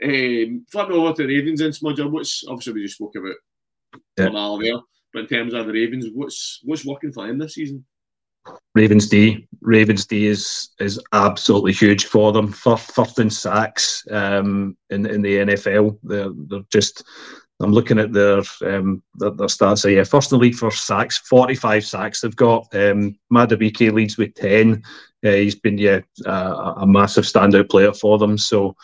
[0.02, 3.34] Um, flipping over to the Ravens and Smudger, what's obviously we just spoke about
[4.18, 4.58] yeah.
[4.60, 4.80] there,
[5.12, 7.84] but in terms of the Ravens, what's what's working for them this season?
[8.74, 9.46] Ravens D.
[9.62, 12.52] Ravens D is is absolutely huge for them.
[12.52, 15.98] First, first in sacks um, in in the NFL.
[16.02, 17.04] They're they're just.
[17.58, 19.78] I'm looking at their um, their, their stats.
[19.78, 22.66] So yeah, first in the league for sacks, 45 sacks they've got.
[22.74, 24.82] Um, Madubuike leads with 10.
[25.24, 28.36] Uh, he's been yeah a massive standout player for them.
[28.36, 28.76] So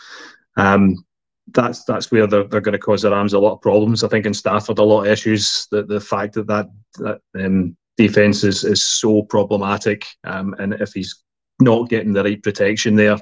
[0.57, 1.05] um,
[1.49, 4.05] that's that's where they're, they're going to cause the Rams a lot of problems.
[4.05, 5.67] I think in Stafford a lot of issues.
[5.71, 10.07] The the fact that that, that um, defense is, is so problematic.
[10.25, 11.23] Um, and if he's
[11.61, 13.19] not getting the right protection there,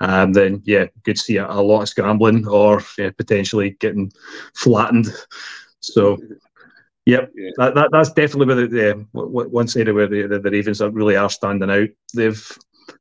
[0.00, 4.10] um, then yeah, could see a, a, lot of scrambling or yeah, potentially getting
[4.54, 5.08] flattened.
[5.80, 6.18] So
[7.06, 7.50] Yep, yeah.
[7.56, 10.80] that, that, that's definitely where the, the one side of where the, the, the Ravens
[10.80, 11.88] are really are standing out.
[12.14, 12.58] They've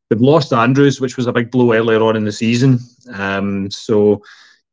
[0.09, 2.79] they've lost Andrews, which was a big blow earlier on in the season.
[3.13, 4.23] Um, so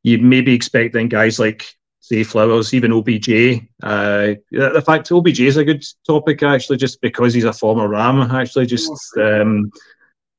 [0.03, 1.67] you'd maybe expect then guys like
[2.07, 3.63] say Flowers, even OBJ.
[3.83, 8.21] Uh, the fact OBJ is a good topic actually, just because he's a former Ram.
[8.31, 9.73] Actually, just um,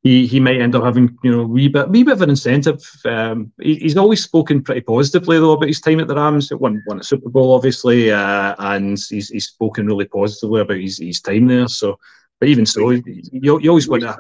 [0.02, 2.82] he he might end up having you know wee bit wee bit of an incentive.
[3.04, 6.52] Um, he, he's always spoken pretty positively though about his time at the Rams.
[6.54, 11.00] Won won a Super Bowl obviously, uh, and he's he's spoken really positively about his,
[11.00, 11.68] his time there.
[11.68, 12.00] So,
[12.40, 14.18] but even so, you, you always want to.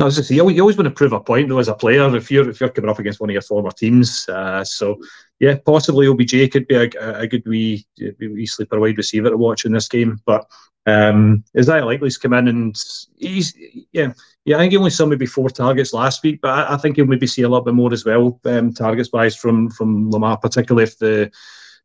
[0.00, 2.30] No, I say, you always want to prove a point though as a player if
[2.30, 4.26] you're if you're coming up against one of your former teams.
[4.30, 4.98] Uh, so
[5.40, 6.88] yeah, possibly OBJ could be a,
[7.18, 7.84] a good wee,
[8.18, 10.18] wee sleeper wide receiver to watch in this game.
[10.24, 10.46] But
[10.86, 12.74] um, likely to come in and
[13.18, 13.54] he's
[13.92, 14.14] yeah
[14.46, 16.96] yeah I think he only saw maybe four targets last week, but I, I think
[16.96, 20.38] he'll maybe see a little bit more as well um, targets wise from from Lamar,
[20.38, 21.30] particularly if the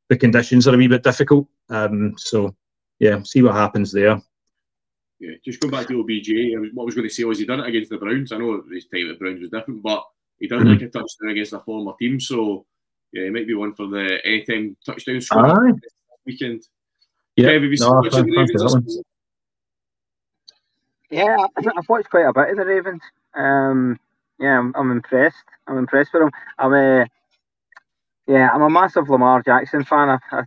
[0.07, 1.49] the conditions are a wee bit difficult.
[1.70, 2.55] Um, so
[2.99, 4.22] yeah, see what happens there.
[5.20, 6.30] Yeah, just going back to OBJ,
[6.74, 8.32] what I was going to say was he done it against the Browns.
[8.32, 10.03] I know his time at the Browns was different, but
[10.39, 10.72] he done mm-hmm.
[10.72, 12.20] like a touchdown against a former team.
[12.20, 12.66] So
[13.13, 15.72] yeah, it might be one for the anytime touchdown score
[16.26, 16.63] weekend.
[17.38, 19.03] Yeah, Kev, no,
[21.11, 23.01] yeah, I've watched quite a bit of the Ravens.
[23.34, 23.99] Um,
[24.39, 25.38] yeah, I'm, I'm, impressed.
[25.68, 26.32] I'm impressed with them.
[26.57, 27.07] I'm a
[28.28, 30.09] yeah, I'm a massive Lamar Jackson fan.
[30.09, 30.43] I, I,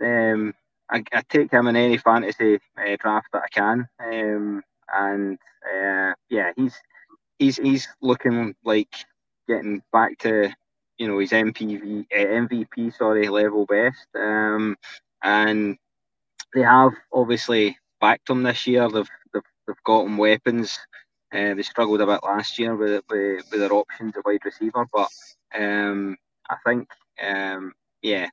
[0.00, 0.54] I, um,
[0.90, 4.62] I, I take him in any fantasy uh, draft that I can, um,
[4.92, 6.74] and uh, yeah, he's
[7.38, 8.92] he's he's looking like
[9.48, 10.50] getting back to
[10.98, 14.76] you know his MPV uh, MVP sorry level best, um,
[15.22, 15.76] and
[16.54, 18.88] they have obviously backed him this year.
[18.88, 20.78] They've they've, they've got him weapons.
[21.32, 24.84] Uh, they struggled a bit last year with, with, with their options of wide receiver,
[24.92, 25.08] but
[25.56, 26.16] um,
[26.50, 26.88] I think
[27.22, 27.72] um,
[28.02, 28.28] yeah,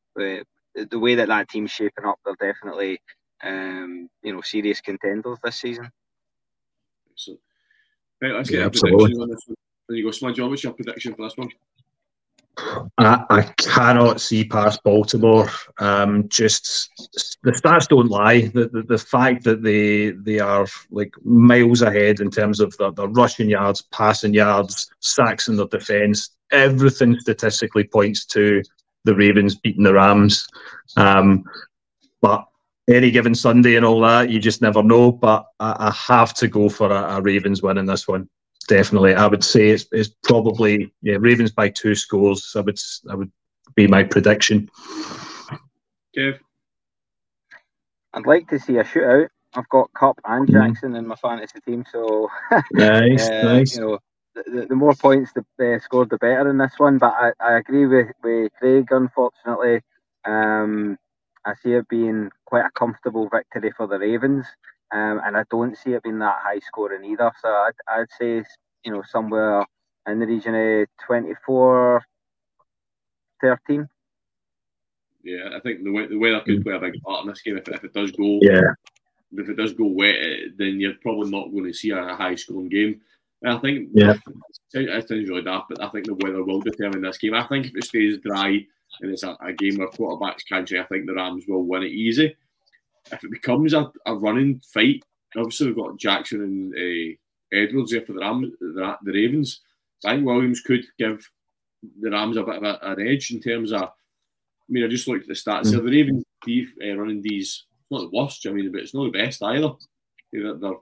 [0.86, 3.01] the way that that team's shaping up, they're definitely
[3.43, 5.89] um, you know serious contenders this season.
[7.15, 7.38] So,
[8.21, 9.55] right, let's get yeah, a prediction on this one.
[9.89, 10.39] There you go, Smudge.
[10.39, 11.49] What's your prediction for this one?
[12.97, 15.49] I, I cannot see past Baltimore.
[15.80, 16.89] Um, just
[17.43, 18.47] the stats don't lie.
[18.47, 22.91] The, the, the fact that they they are like miles ahead in terms of the,
[22.93, 28.63] the rushing yards, passing yards, sacks in their defence, everything statistically points to
[29.07, 30.47] the Ravens beating the Rams.
[30.95, 31.43] Um,
[32.21, 32.45] but
[32.87, 35.11] any given Sunday and all that, you just never know.
[35.11, 38.29] But I, I have to go for a, a Ravens win in this one
[38.67, 39.15] definitely.
[39.15, 42.53] I would say it's, it's probably yeah Ravens by two scores.
[42.55, 42.79] I would
[43.09, 43.31] I would
[43.75, 44.69] be my prediction.
[46.15, 46.39] Kev,
[48.13, 49.29] I'd like to see a shootout.
[49.55, 50.53] I've got Kupp and mm-hmm.
[50.53, 50.99] Jackson mm.
[50.99, 52.29] in my fantasy team, so
[52.73, 53.75] nice, uh, nice.
[53.75, 53.99] You know,
[54.45, 56.97] the, the more points the uh, scored, the better in this one.
[56.97, 58.88] But I, I agree with, with Craig.
[58.91, 59.81] Unfortunately,
[60.25, 60.97] um,
[61.45, 64.45] I see it being quite a comfortable victory for the Ravens.
[64.91, 67.31] Um, and I don't see it being that high scoring either.
[67.41, 68.43] So I'd, I'd say,
[68.85, 69.65] you know, somewhere
[70.07, 72.03] in the region of 24
[73.41, 73.88] 13.
[75.23, 77.57] Yeah, I think the, way, the weather could play a big part in this game.
[77.57, 78.61] If, if it does go, yeah,
[79.33, 80.15] if it does go wet,
[80.57, 83.01] then you're probably not going to see a high scoring game.
[83.43, 84.15] And I think, yeah,
[84.73, 87.35] it sounds really daft, but I think the weather will determine this game.
[87.35, 88.65] I think if it stays dry
[89.01, 91.91] and it's a, a game where quarterbacks can't, I think the Rams will win it
[91.91, 92.35] easy
[93.11, 95.03] if it becomes a, a running fight,
[95.35, 99.61] obviously we've got Jackson and uh, Edwards there for the Rams, the, the Ravens.
[100.05, 101.27] I think Williams could give
[102.01, 103.83] the Rams a bit of a, an edge in terms of.
[103.83, 105.67] I mean, I just looked at the stats.
[105.67, 105.71] Mm.
[105.71, 106.23] The Ravens
[106.83, 108.45] uh, running these, not the worst.
[108.45, 109.71] I mean, but it's not the best either.
[110.33, 110.73] They're, they're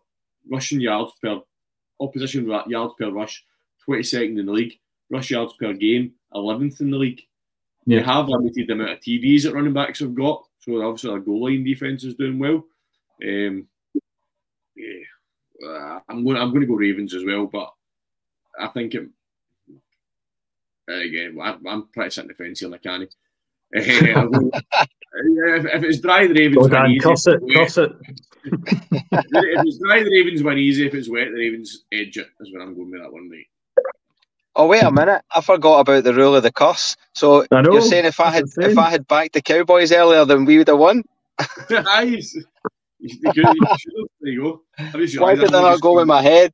[0.50, 1.40] rushing yards per
[2.00, 3.44] opposition yards per rush,
[3.84, 4.80] twenty second in the league.
[5.10, 7.22] Rush yards per game, eleventh in the league.
[7.86, 8.00] Yeah.
[8.00, 10.44] They have limited the amount of TDs that running backs have got.
[10.60, 12.66] So obviously our goal line defense is doing well.
[13.24, 13.68] Um,
[14.76, 16.38] yeah, uh, I'm going.
[16.38, 17.72] I'm going to go Ravens as well, but
[18.60, 19.08] I think it.
[20.90, 23.08] Uh, again, I, am pretty sitting the fence here, like Canny.
[25.18, 27.00] Uh, if, if, it's dry, the Ravens Go easy.
[27.00, 27.92] Cuss it, cuss it.
[28.46, 30.86] If it's dry, the Ravens win easy.
[30.88, 32.28] If it's wet, the Ravens edge it.
[32.40, 33.48] Is where I'm going with that one, mate.
[34.58, 35.22] Oh wait a minute!
[35.34, 36.96] I forgot about the rule of the cuss.
[37.14, 40.58] So you're saying if I had if I had backed the Cowboys earlier, then we
[40.58, 41.04] would have won?
[41.70, 42.38] nice.
[43.02, 43.34] there
[44.22, 44.62] you go.
[45.20, 46.54] Why did I not go with my head?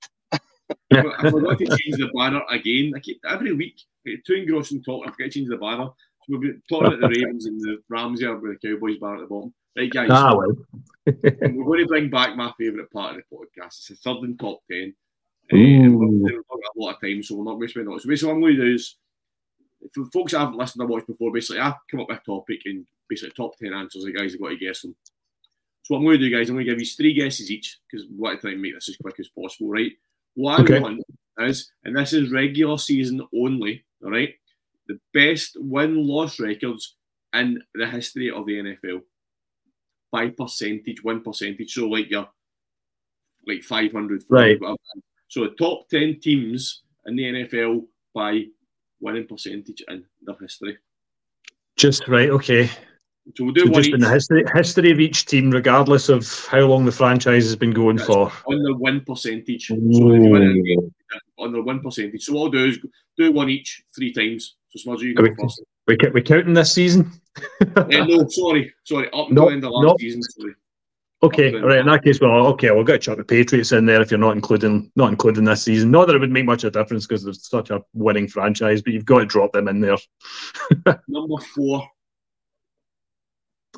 [0.91, 2.93] I forgot to change the banner again.
[2.95, 5.05] I keep every week eh, too engrossing talk.
[5.07, 5.85] I forget to change the banner.
[5.85, 9.15] So we'll be talking about the Ravens and the Rams here with the Cowboys banner
[9.15, 9.53] at the bottom.
[9.77, 10.09] Right, guys.
[10.11, 10.55] Ah, well.
[11.05, 13.79] we're going to bring back my favourite part of the podcast.
[13.79, 14.93] It's the third and top ten.
[15.51, 15.57] Uh,
[15.89, 16.43] we're a
[16.75, 18.01] lot of time, so we're not going to spend.
[18.01, 18.95] So basically, what I'm going to do is
[19.93, 22.61] for folks that haven't listened or watched before, basically I come up with a topic
[22.65, 24.03] and basically top ten answers.
[24.03, 24.95] The guys have got to guess them.
[25.83, 27.79] So what I'm going to do, guys, I'm going to give you three guesses each
[27.89, 29.91] because we're want to try and make this as quick as possible, right?
[30.35, 30.79] What I Okay.
[30.79, 31.01] want
[31.39, 34.35] is, and this is regular season only, all right?
[34.87, 36.95] The best win-loss records
[37.33, 39.01] in the history of the NFL
[40.11, 41.73] by percentage, win percentage.
[41.73, 42.27] So like your
[43.47, 44.59] like 500, Right.
[44.59, 44.77] whatever.
[45.27, 48.45] So the top 10 teams in the NFL by
[48.99, 50.77] winning percentage in their history.
[51.77, 52.67] Just right, okay.
[53.35, 56.09] So we'll do So one just each in the history history of each team, regardless
[56.09, 58.07] of how long the franchise has been going Yes.
[58.07, 58.31] for.
[58.47, 59.67] on the win percentage.
[59.67, 60.93] So if you win a game,
[61.39, 62.23] on the win percentage.
[62.23, 62.79] So what I'll do is
[63.17, 64.55] do one each three times.
[64.69, 65.63] So Smudge, you go we- first.
[65.87, 67.11] We ca- we counting this season?
[67.89, 69.07] No, sorry, sorry.
[69.13, 69.95] Up until No, the end of last no.
[69.99, 70.21] season.
[70.23, 70.53] Sorry.
[71.23, 71.79] Okay, all right.
[71.79, 74.19] In that case, well, okay, we'll get a chuck the Patriots in there if you're
[74.19, 75.91] not including not including this season.
[75.91, 78.81] Not that it would make much of a difference because there's such a winning franchise,
[78.81, 79.97] but you've got to drop them in there.
[81.07, 81.87] Number four.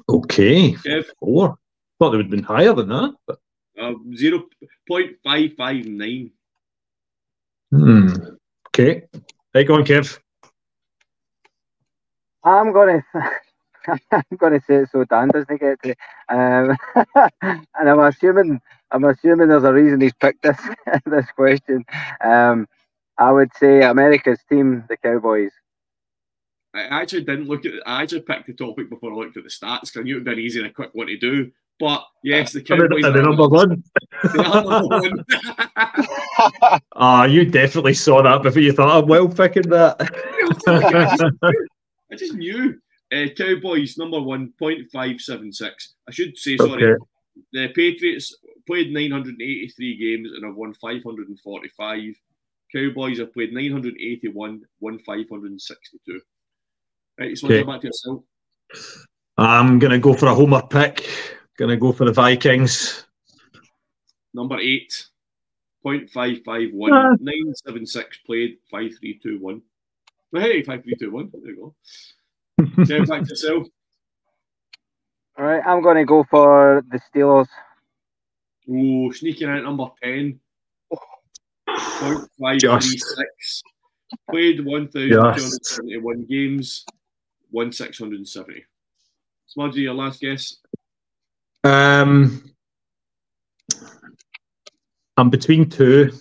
[0.08, 1.58] Okay, Kev, four.
[2.00, 3.14] Thought they would have been higher than that.
[3.28, 3.40] But,
[3.80, 4.44] uh, zero
[4.88, 6.32] point five five nine.
[7.72, 8.08] hmm.
[8.70, 9.04] Okay,
[9.54, 10.18] right, go on, Kev.
[12.44, 13.04] I'm gonna
[14.12, 15.96] I'm gonna say it so Dan doesn't get to
[16.30, 16.78] um,
[17.42, 20.60] and I'm assuming I'm assuming there's a reason he's picked this
[21.06, 21.86] this question.
[22.22, 22.68] Um,
[23.18, 25.52] I would say America's team, the Cowboys.
[26.76, 27.74] I actually didn't look at.
[27.86, 30.20] I actually picked the topic before I looked at the stats because I knew it
[30.20, 31.52] would be an easy and a quick one to do.
[31.80, 33.84] But yes, the Cowboys are they number one?
[34.34, 35.26] they are number one.
[36.96, 39.98] Ah, you definitely saw that before you thought, I'm well picking that.
[42.14, 42.80] I just knew.
[43.12, 45.94] Uh, Cowboys number one point five seven six.
[46.08, 46.94] I should say sorry.
[46.94, 47.04] Okay.
[47.52, 48.36] The Patriots
[48.68, 52.14] played 983 games and have won 545.
[52.72, 56.22] Cowboys have played 981, won 562.
[57.20, 57.64] Right, so Okay.
[57.64, 58.24] back to yourself.
[59.38, 61.08] I'm gonna go for a homer pick.
[61.58, 63.06] Gonna go for the Vikings.
[64.34, 65.08] Number eight,
[65.84, 67.16] 0.551, Ah.
[67.20, 69.62] 976 played, 5321.
[70.34, 71.30] Well, hey, 5321.
[71.44, 71.74] There you
[72.58, 72.82] go.
[72.82, 73.68] Okay, back to yourself.
[75.38, 77.48] All right, I'm gonna go for the Steelers.
[78.68, 80.40] Oh, sneaking out number 10.
[81.70, 83.62] 0.536.
[84.32, 86.86] Played 1,271 games,
[87.52, 88.66] won 670.
[89.46, 90.58] Smudgy, your last guess?
[91.64, 92.44] Um,
[95.18, 96.12] I'm between two,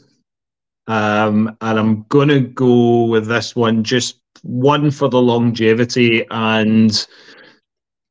[0.87, 3.85] um, and I'm gonna go with this one.
[3.85, 7.07] Just one for the longevity and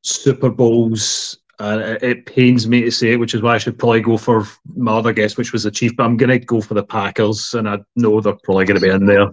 [0.02, 1.38] Super Bowls.
[1.60, 4.16] Uh, it- it pains me to say it, which is why I should probably go
[4.16, 4.44] for
[4.74, 5.94] my other guess, which was the Chief.
[5.96, 9.06] But I'm gonna go for the Packers, and I know they're probably gonna be in
[9.06, 9.30] there.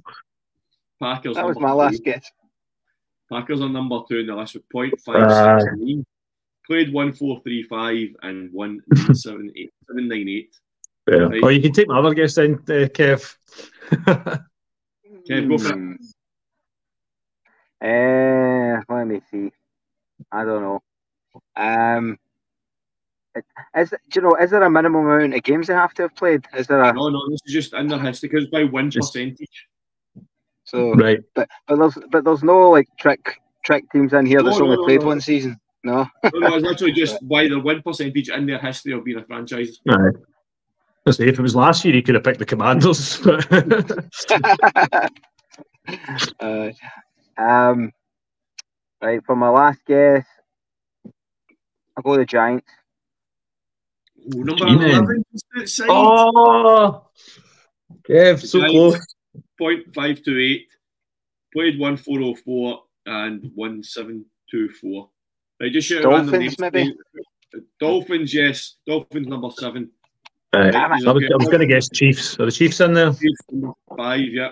[1.02, 1.36] Packers.
[1.38, 1.76] That was my two.
[1.76, 2.30] last guess.
[3.32, 6.04] Packers are number two in the list with 0.569.
[6.68, 9.72] Played 1,435 and won 798.
[9.88, 10.56] 798.
[11.10, 11.18] Yeah.
[11.18, 11.42] Right.
[11.44, 13.36] Oh, you can take my other guess then, uh, Kev.
[15.28, 15.76] Kev, go for it.
[15.76, 15.94] Hmm.
[17.82, 19.52] Eh, let me see.
[20.32, 20.84] I don't know.
[21.56, 22.18] Um,
[23.36, 23.46] it-
[23.78, 24.36] is do you know?
[24.36, 26.46] Is there a minimum amount of games they have to have played?
[26.56, 29.14] Is there a No, no, this is just in their history because by win Just-
[29.14, 29.68] percentage.
[30.66, 30.94] so?
[30.96, 31.20] right.
[31.36, 34.66] But but there's but there's no like trick trick teams in here No, that's no,
[34.66, 35.08] only no, played no.
[35.08, 35.58] one season.
[35.84, 36.06] No.
[36.34, 39.24] No, no, it's literally just by the win percentage in their history of being a
[39.24, 39.80] franchise.
[39.86, 40.16] Right.
[41.06, 43.18] I say if it was last year, he could have picked the Commanders.
[43.24, 43.48] but-
[46.40, 46.72] uh,
[47.38, 47.92] um,
[49.02, 50.26] right for my last guess,
[51.96, 52.68] I'll go the Giants.
[54.36, 55.88] Oh, number Gee, 11 is outside.
[55.90, 57.08] oh,
[58.08, 58.98] Kev, so Giants,
[59.60, 59.86] close.
[59.96, 60.62] 0.528.
[61.52, 65.10] Played 1,404 and 1,724.
[65.60, 66.96] Right, just shout out Dolphins, maybe?
[67.80, 68.76] Dolphins, yes.
[68.86, 69.90] Dolphins number seven.
[70.54, 70.74] Right.
[70.74, 72.40] I was, was going to guess Chiefs.
[72.40, 73.14] Are the Chiefs in there?
[73.14, 73.42] Chiefs
[73.96, 74.50] five, yeah.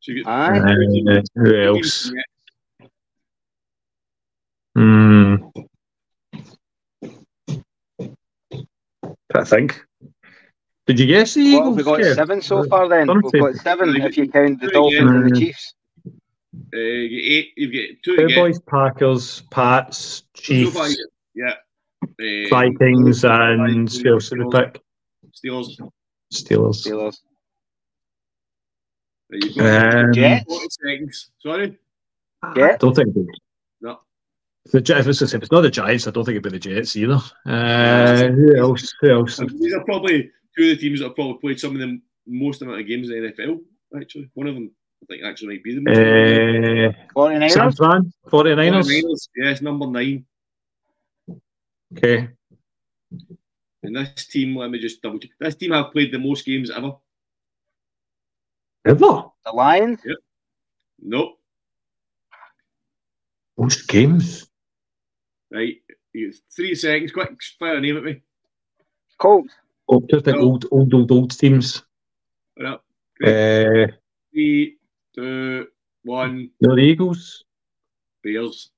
[0.00, 0.58] So you get Aye.
[0.60, 2.12] Uh, who else?
[4.76, 5.34] Hmm.
[9.34, 9.84] I think.
[10.86, 11.66] Did you guess the What Eagles?
[11.66, 12.14] have we got Kev?
[12.14, 13.08] seven so far then?
[13.08, 14.72] Don't We've got seven if you count the Yeah.
[14.72, 15.74] Dolphins and the Chiefs.
[16.06, 18.28] Uh, you get eight, you get two again.
[18.30, 20.88] Cowboys, Packers, Pats, So Chiefs, far,
[21.34, 21.54] yeah.
[22.20, 24.80] Uh, Vikings, and Vikings, who else did we pick?
[25.34, 25.78] Steelers.
[26.32, 26.86] Steelers.
[26.86, 27.16] Steelers.
[29.30, 30.00] There you go.
[30.06, 30.44] Um, Jets.
[30.48, 31.30] 40 seconds.
[31.40, 31.78] Sorry?
[32.42, 32.78] I Jets.
[32.80, 33.08] don't think.
[33.10, 33.26] it'd
[33.80, 34.00] No.
[34.72, 36.58] The, Jet- if, it's, if it's not the Giants, I don't think it'd be the
[36.58, 37.20] Jets either.
[37.46, 38.92] Uh, who else?
[39.00, 39.36] Who else?
[39.38, 42.62] These are probably two of the teams that have probably played some of the most
[42.62, 43.58] amount of games in the NFL,
[44.00, 44.30] actually.
[44.34, 44.70] One of them
[45.02, 45.98] I think actually might be the most.
[45.98, 47.50] Uh, 49ers?
[47.50, 48.84] Sam's man, 49ers.
[48.84, 50.24] 49ers, Yes, number nine.
[51.96, 52.28] Okay.
[53.82, 55.30] And this team, let me just double check.
[55.40, 56.92] This team have played the most games ever.
[58.86, 59.24] Ever?
[59.44, 60.00] The Lions?
[60.04, 60.16] Yep.
[61.00, 61.38] Nope.
[63.56, 64.48] Most games?
[65.50, 65.76] Right.
[66.12, 67.12] You get three seconds.
[67.12, 68.22] Quick, fire a name at me.
[69.18, 69.52] Colts?
[69.88, 70.42] Oh, just like No.
[70.42, 71.82] old, old, old, old teams.
[72.58, 72.78] Right.
[73.24, 73.92] Uh,
[74.32, 74.76] Three,
[75.14, 75.66] two,
[76.04, 76.50] one.
[76.60, 77.44] no, the Eagles.
[78.22, 78.70] Bears.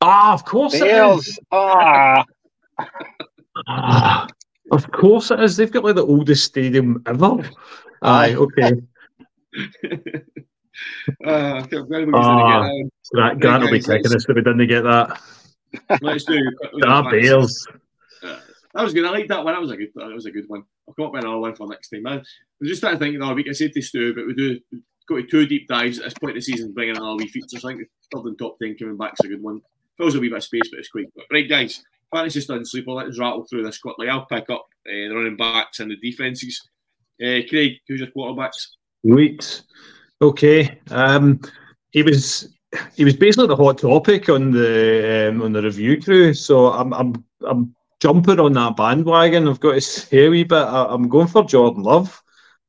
[0.00, 1.38] Ah, of course it is.
[1.52, 2.24] Ah,
[3.68, 4.26] Ah,
[4.72, 5.56] of course it is.
[5.56, 7.38] They've got like the oldest stadium ever.
[8.02, 8.72] Aye, okay.
[11.24, 12.68] uh, I'm glad we used to Ah.
[13.12, 15.20] that Grant, will be kicking us if we didn't get that.
[16.02, 16.38] Let's do.
[16.84, 17.06] Ah.
[17.08, 17.12] Uh,
[18.74, 19.06] that was good.
[19.06, 19.54] I like that one.
[19.54, 19.88] That was a good.
[19.94, 20.64] That was a good one.
[20.86, 22.02] I'll come up with another one for next time.
[22.02, 22.22] Man, I
[22.60, 23.48] was just trying to think another week.
[23.48, 24.60] I said to Stu, but we do
[25.08, 27.58] go to two deep dives at this point in the season, bringing another wee feature.
[27.58, 29.62] So I think the third and top ten coming back is a good one.
[29.96, 31.26] Fills a wee bit of space, but it's quite quick.
[31.32, 31.82] Right, guys.
[32.16, 32.92] Fantasy stud sleeper.
[32.92, 34.08] Let's rattle through this quickly.
[34.08, 36.66] I'll pick up uh, the running backs and the defenses.
[37.22, 38.68] Uh, Craig, who's your quarterbacks?
[39.04, 39.62] Sweet.
[40.22, 40.80] Okay.
[40.90, 41.40] Um,
[41.90, 42.54] he was
[42.94, 46.32] he was basically the hot topic on the um, on the Review Cru.
[46.32, 49.46] So I'm I'm I'm jumping on that bandwagon.
[49.46, 50.56] I've got to say a wee bit.
[50.56, 52.22] I, I'm going for Jordan Love.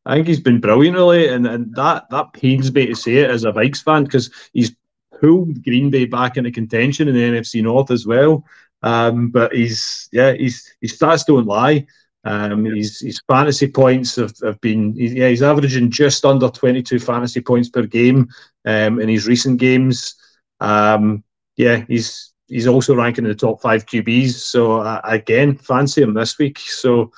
[0.05, 3.29] I think he's been brilliant, really, and, and that that pains me to say it
[3.29, 4.75] as a Vikes fan because he's
[5.19, 8.45] pulled Green Bay back into contention in the NFC North as well.
[8.83, 11.85] Um, but he's yeah, he's his stats don't lie.
[12.23, 16.99] Um, his, his fantasy points have, have been he's, yeah he's averaging just under 22
[16.99, 18.27] fantasy points per game
[18.65, 20.15] um, in his recent games.
[20.59, 21.23] Um,
[21.55, 24.31] yeah, he's he's also ranking in the top five QBs.
[24.31, 26.59] So uh, again, fancy him this week.
[26.59, 27.11] So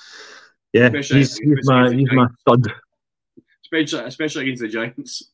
[0.74, 2.72] yeah, Especially- he's, he's my he's my stud.
[3.64, 5.32] Especially, especially against the Giants.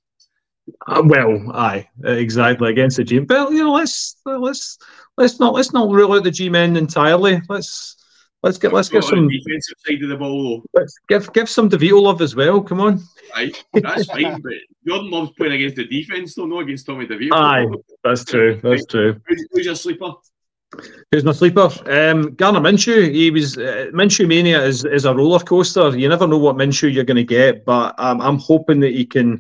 [0.88, 3.20] Uh, well, aye, exactly against the G.
[3.20, 4.78] But you know, let's let's
[5.18, 7.42] let's not let's not rule out the G men entirely.
[7.50, 8.04] Let's
[8.42, 12.02] let's get let's give some defensive side of the ball, let's give give some DeVito
[12.02, 12.62] love as well.
[12.62, 12.98] Come on.
[12.98, 13.04] though.
[13.36, 14.42] Right, that's fine.
[14.42, 14.54] But
[14.88, 17.34] Jordan loves playing against the defense, though, not against Tommy DeVito.
[17.34, 17.68] Aye.
[18.04, 18.60] That's true.
[18.64, 19.20] That's true.
[19.28, 20.14] Who's, who's your sleeper?
[21.12, 21.70] Who's my sleeper?
[21.86, 23.12] Um, Gardner Minshew.
[23.12, 25.96] He was uh, Minshew mania is is a roller coaster.
[25.98, 29.06] You never know what Minshew you're going to get, but um, I'm hoping that he
[29.06, 29.40] can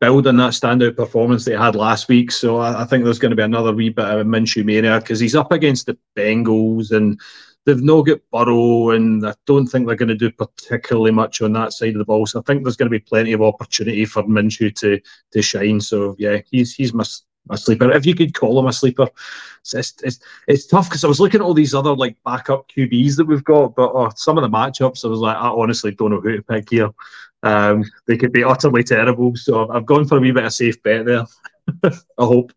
[0.00, 2.32] build on that standout performance he had last week.
[2.32, 5.20] So I, I think there's going to be another wee bit of Minshew mania because
[5.20, 7.20] he's up against the Bengals and
[7.66, 11.52] they've no got Burrow, and I don't think they're going to do particularly much on
[11.54, 12.26] that side of the ball.
[12.26, 15.00] So I think there's going to be plenty of opportunity for Minshew to
[15.32, 15.80] to shine.
[15.80, 17.04] So yeah, he's he's my
[17.46, 17.90] my sleeper.
[17.90, 19.08] If you could call him a sleeper,
[19.74, 23.16] it's it's, it's, tough because I was looking at all these other like backup QBs
[23.16, 26.10] that we've got, but oh, some of the matchups I was like, I honestly don't
[26.10, 26.90] know who to pick here.
[27.42, 29.34] Um, they could be utterly terrible.
[29.36, 31.24] So I've gone for a wee bit of safe bet there.
[31.84, 32.52] I hope.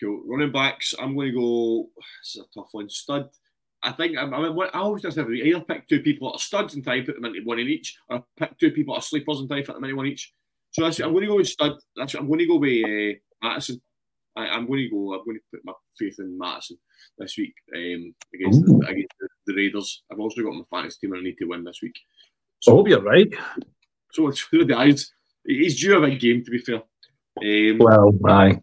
[0.00, 0.22] Cool.
[0.26, 1.88] Running backs, I'm going to go.
[2.22, 2.88] This is a tough one.
[2.88, 3.28] Stud.
[3.82, 6.40] I think I, I, I always just have to either pick two people that are
[6.40, 9.00] studs and try and put them into one in each, or pick two people that
[9.00, 10.32] are sleepers and try and put them into one each.
[10.70, 11.78] So that's, I'm going to go with stud.
[11.96, 13.82] That's I'm going to go with uh, Mattison.
[14.36, 15.14] I, I'm going to go.
[15.14, 16.78] I'm going to put my faith in Mattison
[17.18, 20.02] this week um, against the, against the, the Raiders.
[20.10, 21.96] I've also got my fantasy team and I need to win this week.
[22.60, 23.34] So I hope you're right.
[24.12, 25.12] So it's the guys.
[25.44, 26.82] He's due a big game to be fair.
[27.42, 28.60] Um, Well, aye.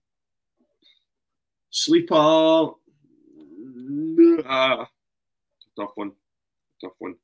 [1.69, 2.15] Sleeper.
[4.45, 4.85] Uh,
[5.77, 6.11] tough one.
[6.81, 7.15] Tough one.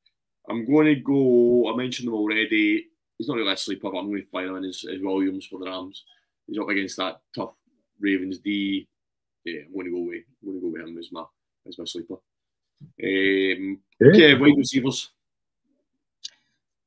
[0.49, 1.71] I'm going to go.
[1.71, 2.87] I mentioned him already.
[3.17, 5.45] He's not really a sleeper, but I'm going to fire him in as, as Williams
[5.47, 6.03] for the Rams.
[6.47, 7.55] He's up against that tough
[7.99, 8.87] Ravens D.
[9.45, 10.23] Yeah, I'm going to go with.
[10.43, 11.23] I'm going to go with him as my
[11.67, 12.15] as my sleeper.
[12.15, 14.07] Um, Yeah.
[14.09, 15.11] okay, wide receivers.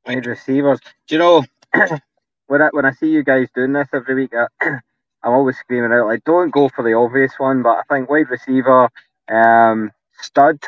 [0.09, 0.81] Wide receivers.
[1.07, 1.45] Do you know
[2.47, 4.47] when I when I see you guys doing this every week, I,
[5.23, 8.31] I'm always screaming out like, "Don't go for the obvious one." But I think wide
[8.31, 8.89] receiver,
[9.29, 10.59] um, stud.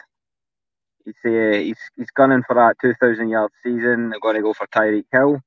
[1.04, 4.10] He's uh, he's he's gunning for that 2,000 yard season.
[4.10, 5.40] They're going to go for Tyreek Hill.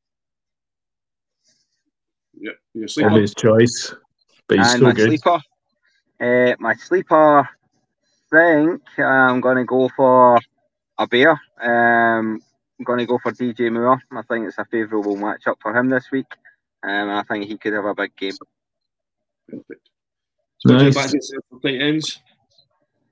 [2.39, 3.09] Yeah, your sleeper.
[3.09, 3.93] Obvious choice.
[4.47, 5.07] But he's and so my good.
[5.07, 5.41] sleeper,
[6.19, 7.49] uh, my sleeper,
[8.31, 10.39] think I'm going to go for
[10.97, 11.39] a bear.
[11.61, 12.41] Um,
[12.83, 13.97] I'm going to go for DJ Moore.
[14.11, 16.25] I think it's a favourable matchup for him this week,
[16.83, 18.33] um, and I think he could have a big game.
[19.47, 19.89] Perfect.
[20.57, 20.93] So Nice.
[20.95, 21.17] back to
[21.51, 22.19] the tight ends.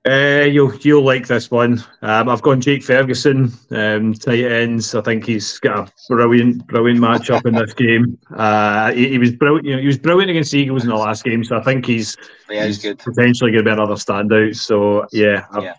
[0.06, 1.82] Uh, you'll you'll like this one.
[2.02, 4.94] Um, I've gone Jake Ferguson, um, tight ends.
[4.94, 8.18] I think he's got a brilliant, brilliant matchup in this game.
[8.36, 9.64] Uh, he, he was brilliant.
[9.66, 11.86] You know, he was brilliant against the Eagles in the last game, so I think
[11.86, 12.16] he's
[12.50, 12.98] Yeah, he's he's good.
[12.98, 14.54] potentially going to be another standout.
[14.56, 15.74] So yeah, Yeah.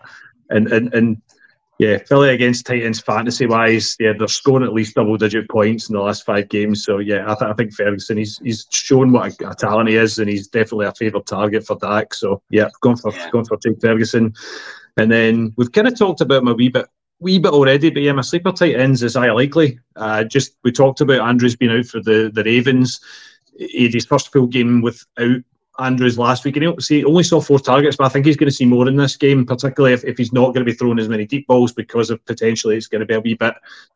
[0.50, 1.22] and and and
[1.78, 5.96] Yeah, Philly against Titans fantasy wise, yeah, they're scoring at least double digit points in
[5.96, 6.84] the last five games.
[6.84, 9.96] So yeah, I, th- I think Ferguson he's he's shown what a, a, talent he
[9.96, 12.14] is, and he's definitely a favourite target for Dak.
[12.14, 13.28] So yeah, going for yeah.
[13.30, 14.34] going for Jake Ferguson,
[14.96, 16.86] and then we've kind of talked about my wee bit
[17.18, 19.80] wee bit already, but yeah, my sleeper tight ends is Isaiah Likely.
[19.96, 23.00] Uh, just we talked about Andrews being out for the the Ravens.
[23.58, 25.40] He had his first full game without
[25.78, 28.48] Andrews last week, and he see, only saw four targets, but I think he's going
[28.48, 31.00] to see more in this game, particularly if, if he's not going to be throwing
[31.00, 33.54] as many deep balls because of potentially it's going to be a wee bit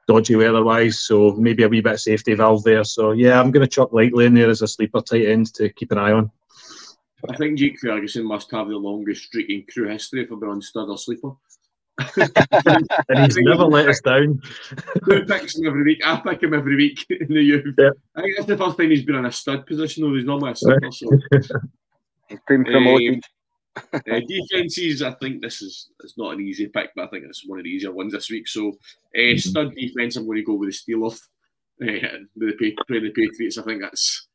[0.08, 2.82] dodgy weather-wise, so maybe a wee bit of safety valve there.
[2.82, 5.68] So yeah, I'm going to chuck Likely in there as a sleeper tight end to
[5.68, 6.30] keep an eye on.
[7.28, 10.62] I think Jake Ferguson must have the longest streak in crew history for being on
[10.62, 11.32] stud or sleeper.
[13.08, 14.40] and he's never let us down.
[15.02, 16.00] Who picks him every week?
[16.04, 17.74] I pick him every week in the youth.
[17.78, 17.90] Yeah.
[18.14, 20.14] I think that's the first time he's been in a stud position, though.
[20.14, 20.92] He's normally a sleeper.
[20.92, 21.10] So.
[22.28, 23.24] he's been promoted.
[23.92, 27.24] Uh, uh, defenses, I think this is it's not an easy pick, but I think
[27.24, 28.48] it's one of the easier ones this week.
[28.48, 29.38] So, uh, mm-hmm.
[29.38, 31.20] stud defense, I'm going to go with the Steelers.
[31.80, 34.26] Uh, with the the Patriots, I think that's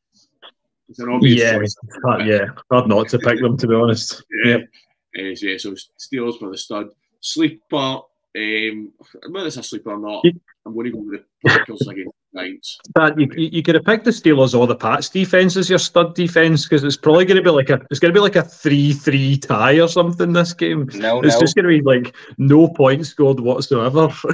[0.88, 1.76] it's an obvious yeah, choice.
[2.04, 4.22] Hard, yeah, hard not to pick them to be honest.
[4.44, 4.60] Yeah, yep.
[5.18, 6.88] uh, so, yeah, so Steelers for the stud.
[7.24, 8.00] Sleeper,
[8.36, 8.92] um,
[9.30, 10.22] whether it's a sleeper or not,
[10.66, 12.78] I'm going to go with the Packers against Giants.
[12.94, 16.14] But you, you could have picked the Steelers or the Pats defense as your stud
[16.14, 18.42] defense because it's probably going to be like a it's going to be like a
[18.42, 20.34] three-three tie or something.
[20.34, 21.40] This game, no, it's no.
[21.40, 24.08] just going to be like no points scored whatsoever.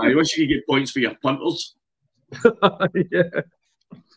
[0.00, 1.76] I wish you could get points for your punters.
[3.10, 3.22] yeah.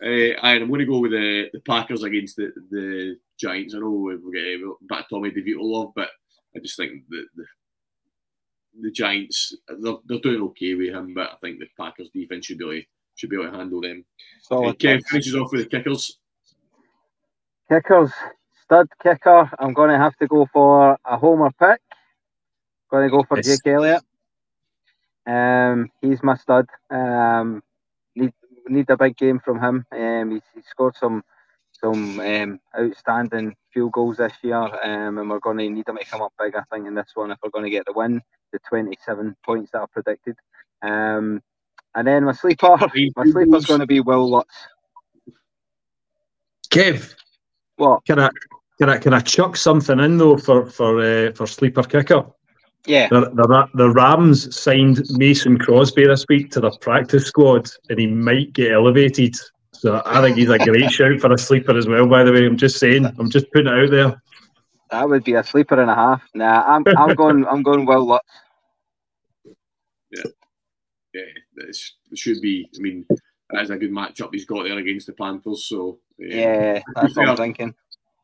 [0.03, 3.75] Uh, and I'm going to go with the, the Packers against the, the Giants.
[3.75, 6.09] I know we'll get a bit of Tommy DeVito love, but
[6.55, 7.45] I just think that the,
[8.79, 12.57] the Giants they're, they're doing okay with him, but I think the Packers defense should
[12.57, 12.81] be able,
[13.15, 14.05] should be able to handle them.
[14.41, 16.17] So uh, Kev finishes off with the kickers.
[17.69, 18.11] Kickers,
[18.63, 19.49] stud kicker.
[19.59, 21.81] I'm going to have to go for a homer pick.
[22.89, 23.47] Going to go for yes.
[23.47, 24.03] Jake Elliott.
[25.25, 26.67] Um, he's my stud.
[26.89, 27.61] Um,
[28.15, 28.33] need
[28.67, 29.85] need a big game from him.
[29.91, 31.23] Um, he's, he scored some
[31.71, 36.05] some um, outstanding field goals this year, um, and we're going to need him to
[36.05, 38.21] come up big, I think, in this one if we're going to get the win,
[38.51, 40.35] the 27 points that are predicted.
[40.81, 41.41] Um,
[41.95, 42.77] and then my sleeper,
[43.15, 44.53] my sleeper's going to be Wil Lutz.
[46.69, 47.15] Kev,
[47.75, 48.05] what?
[48.05, 48.29] Can I
[48.79, 52.25] can I can I chuck something in though for for uh, for sleeper kicker?
[52.87, 53.09] Yeah.
[53.09, 58.07] The, the, the Rams signed Mason Crosby this week to the practice squad, and he
[58.07, 59.35] might get elevated
[59.81, 62.05] so I think he's a great shout for a sleeper as well.
[62.05, 64.21] By the way, I'm just saying, I'm just putting it out there.
[64.91, 66.21] That would be a sleeper and a half.
[66.35, 68.25] Nah, I'm I'm going I'm going Wil Lutz.
[70.11, 70.23] Yeah,
[71.13, 71.21] yeah,
[71.55, 71.77] it
[72.13, 72.69] should be.
[72.75, 73.05] I mean,
[73.49, 75.65] that's a good matchup he's got there against the Panthers.
[75.65, 77.73] So yeah, that's what I'm thinking.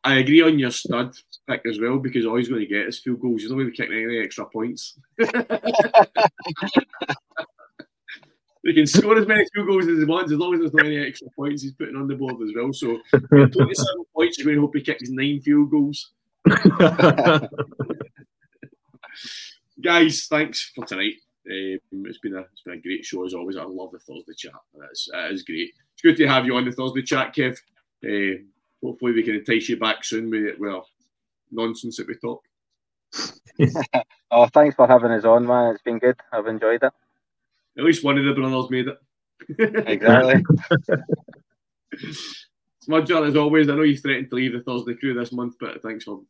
[0.04, 1.16] I agree on your stud
[1.50, 3.42] pick as well because all he's going to get is field goals.
[3.42, 4.98] He's not going to be kicking any extra points.
[8.68, 10.86] He can score as many field goals as he wants as long as there's not
[10.86, 12.74] any extra points he's putting on the board as well.
[12.74, 13.78] So 27
[14.14, 16.12] points, you're going to hope he kicks nine field goals.
[19.84, 21.16] Guys, thanks for tonight.
[21.50, 23.58] Um, it's been a it's been a great show as always.
[23.58, 24.54] I love the Thursday chat.
[24.92, 25.72] It's, it is great.
[25.94, 27.58] It's good to have you on the Thursday chat, Kev.
[28.04, 28.40] Uh,
[28.84, 30.88] hopefully, we can entice you back soon with well
[31.52, 32.44] nonsense that we talk.
[34.32, 35.74] oh, thanks for having us on, man.
[35.74, 36.20] It's been good.
[36.32, 36.94] I've enjoyed it.
[37.78, 38.98] At least one of the brothers made it.
[39.88, 40.44] exactly.
[42.88, 45.82] Smudger, as always, I know you threatened to leave the Thursday crew this month, but
[45.82, 46.22] thanks for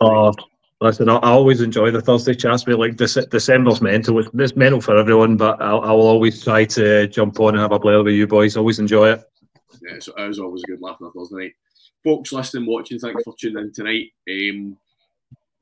[0.00, 0.32] Oh,
[0.80, 2.64] listen, I, always enjoy the Thursday chats.
[2.64, 4.18] But like December's mental.
[4.18, 7.62] It's, it's mental for everyone, but I'll, I will always try to jump on and
[7.62, 8.56] have a play with you boys.
[8.56, 9.24] Always enjoy it.
[9.82, 11.52] Yeah, it's, it's always a good laugh on Thursday night.
[12.04, 14.12] Folks listening, watching, thanks for tuning in tonight.
[14.30, 14.76] Um,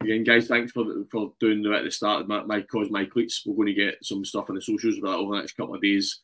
[0.03, 3.05] again, guys, thanks for for doing the at the start of my, my cause, my
[3.05, 3.43] cleats.
[3.47, 5.83] We're going to get some stuff on the socials about over the next couple of
[5.83, 6.21] days.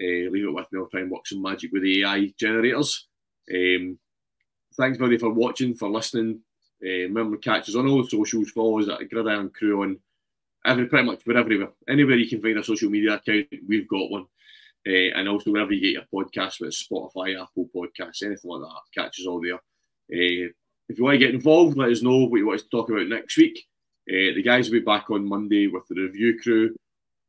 [0.00, 0.80] Uh, leave it with me.
[0.80, 3.06] I'll try and work some magic with the AI generators.
[3.52, 3.98] Um,
[4.76, 6.40] thanks, everybody, for watching, for listening.
[6.84, 8.50] Remember, catch us on all socials.
[8.50, 9.98] Follow us at Gridiron Crew on
[10.66, 11.70] every pretty much we're everywhere.
[11.88, 14.26] Anywhere you can find a social media account, we've got one.
[14.86, 19.02] Uh, and also wherever you get your podcast, with Spotify, Apple Podcasts, anything like that,
[19.02, 19.54] catch us all there.
[19.54, 20.52] Uh,
[20.88, 22.90] if you want to get involved, let us know what you want us to talk
[22.90, 23.66] about next week.
[24.06, 26.76] Uh, the guys will be back on Monday with the Review Cru.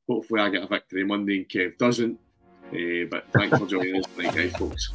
[0.09, 2.19] Hopefully, I get a victory Monday and Kev doesn't.
[3.09, 4.91] But thanks for joining us tonight, guys, folks.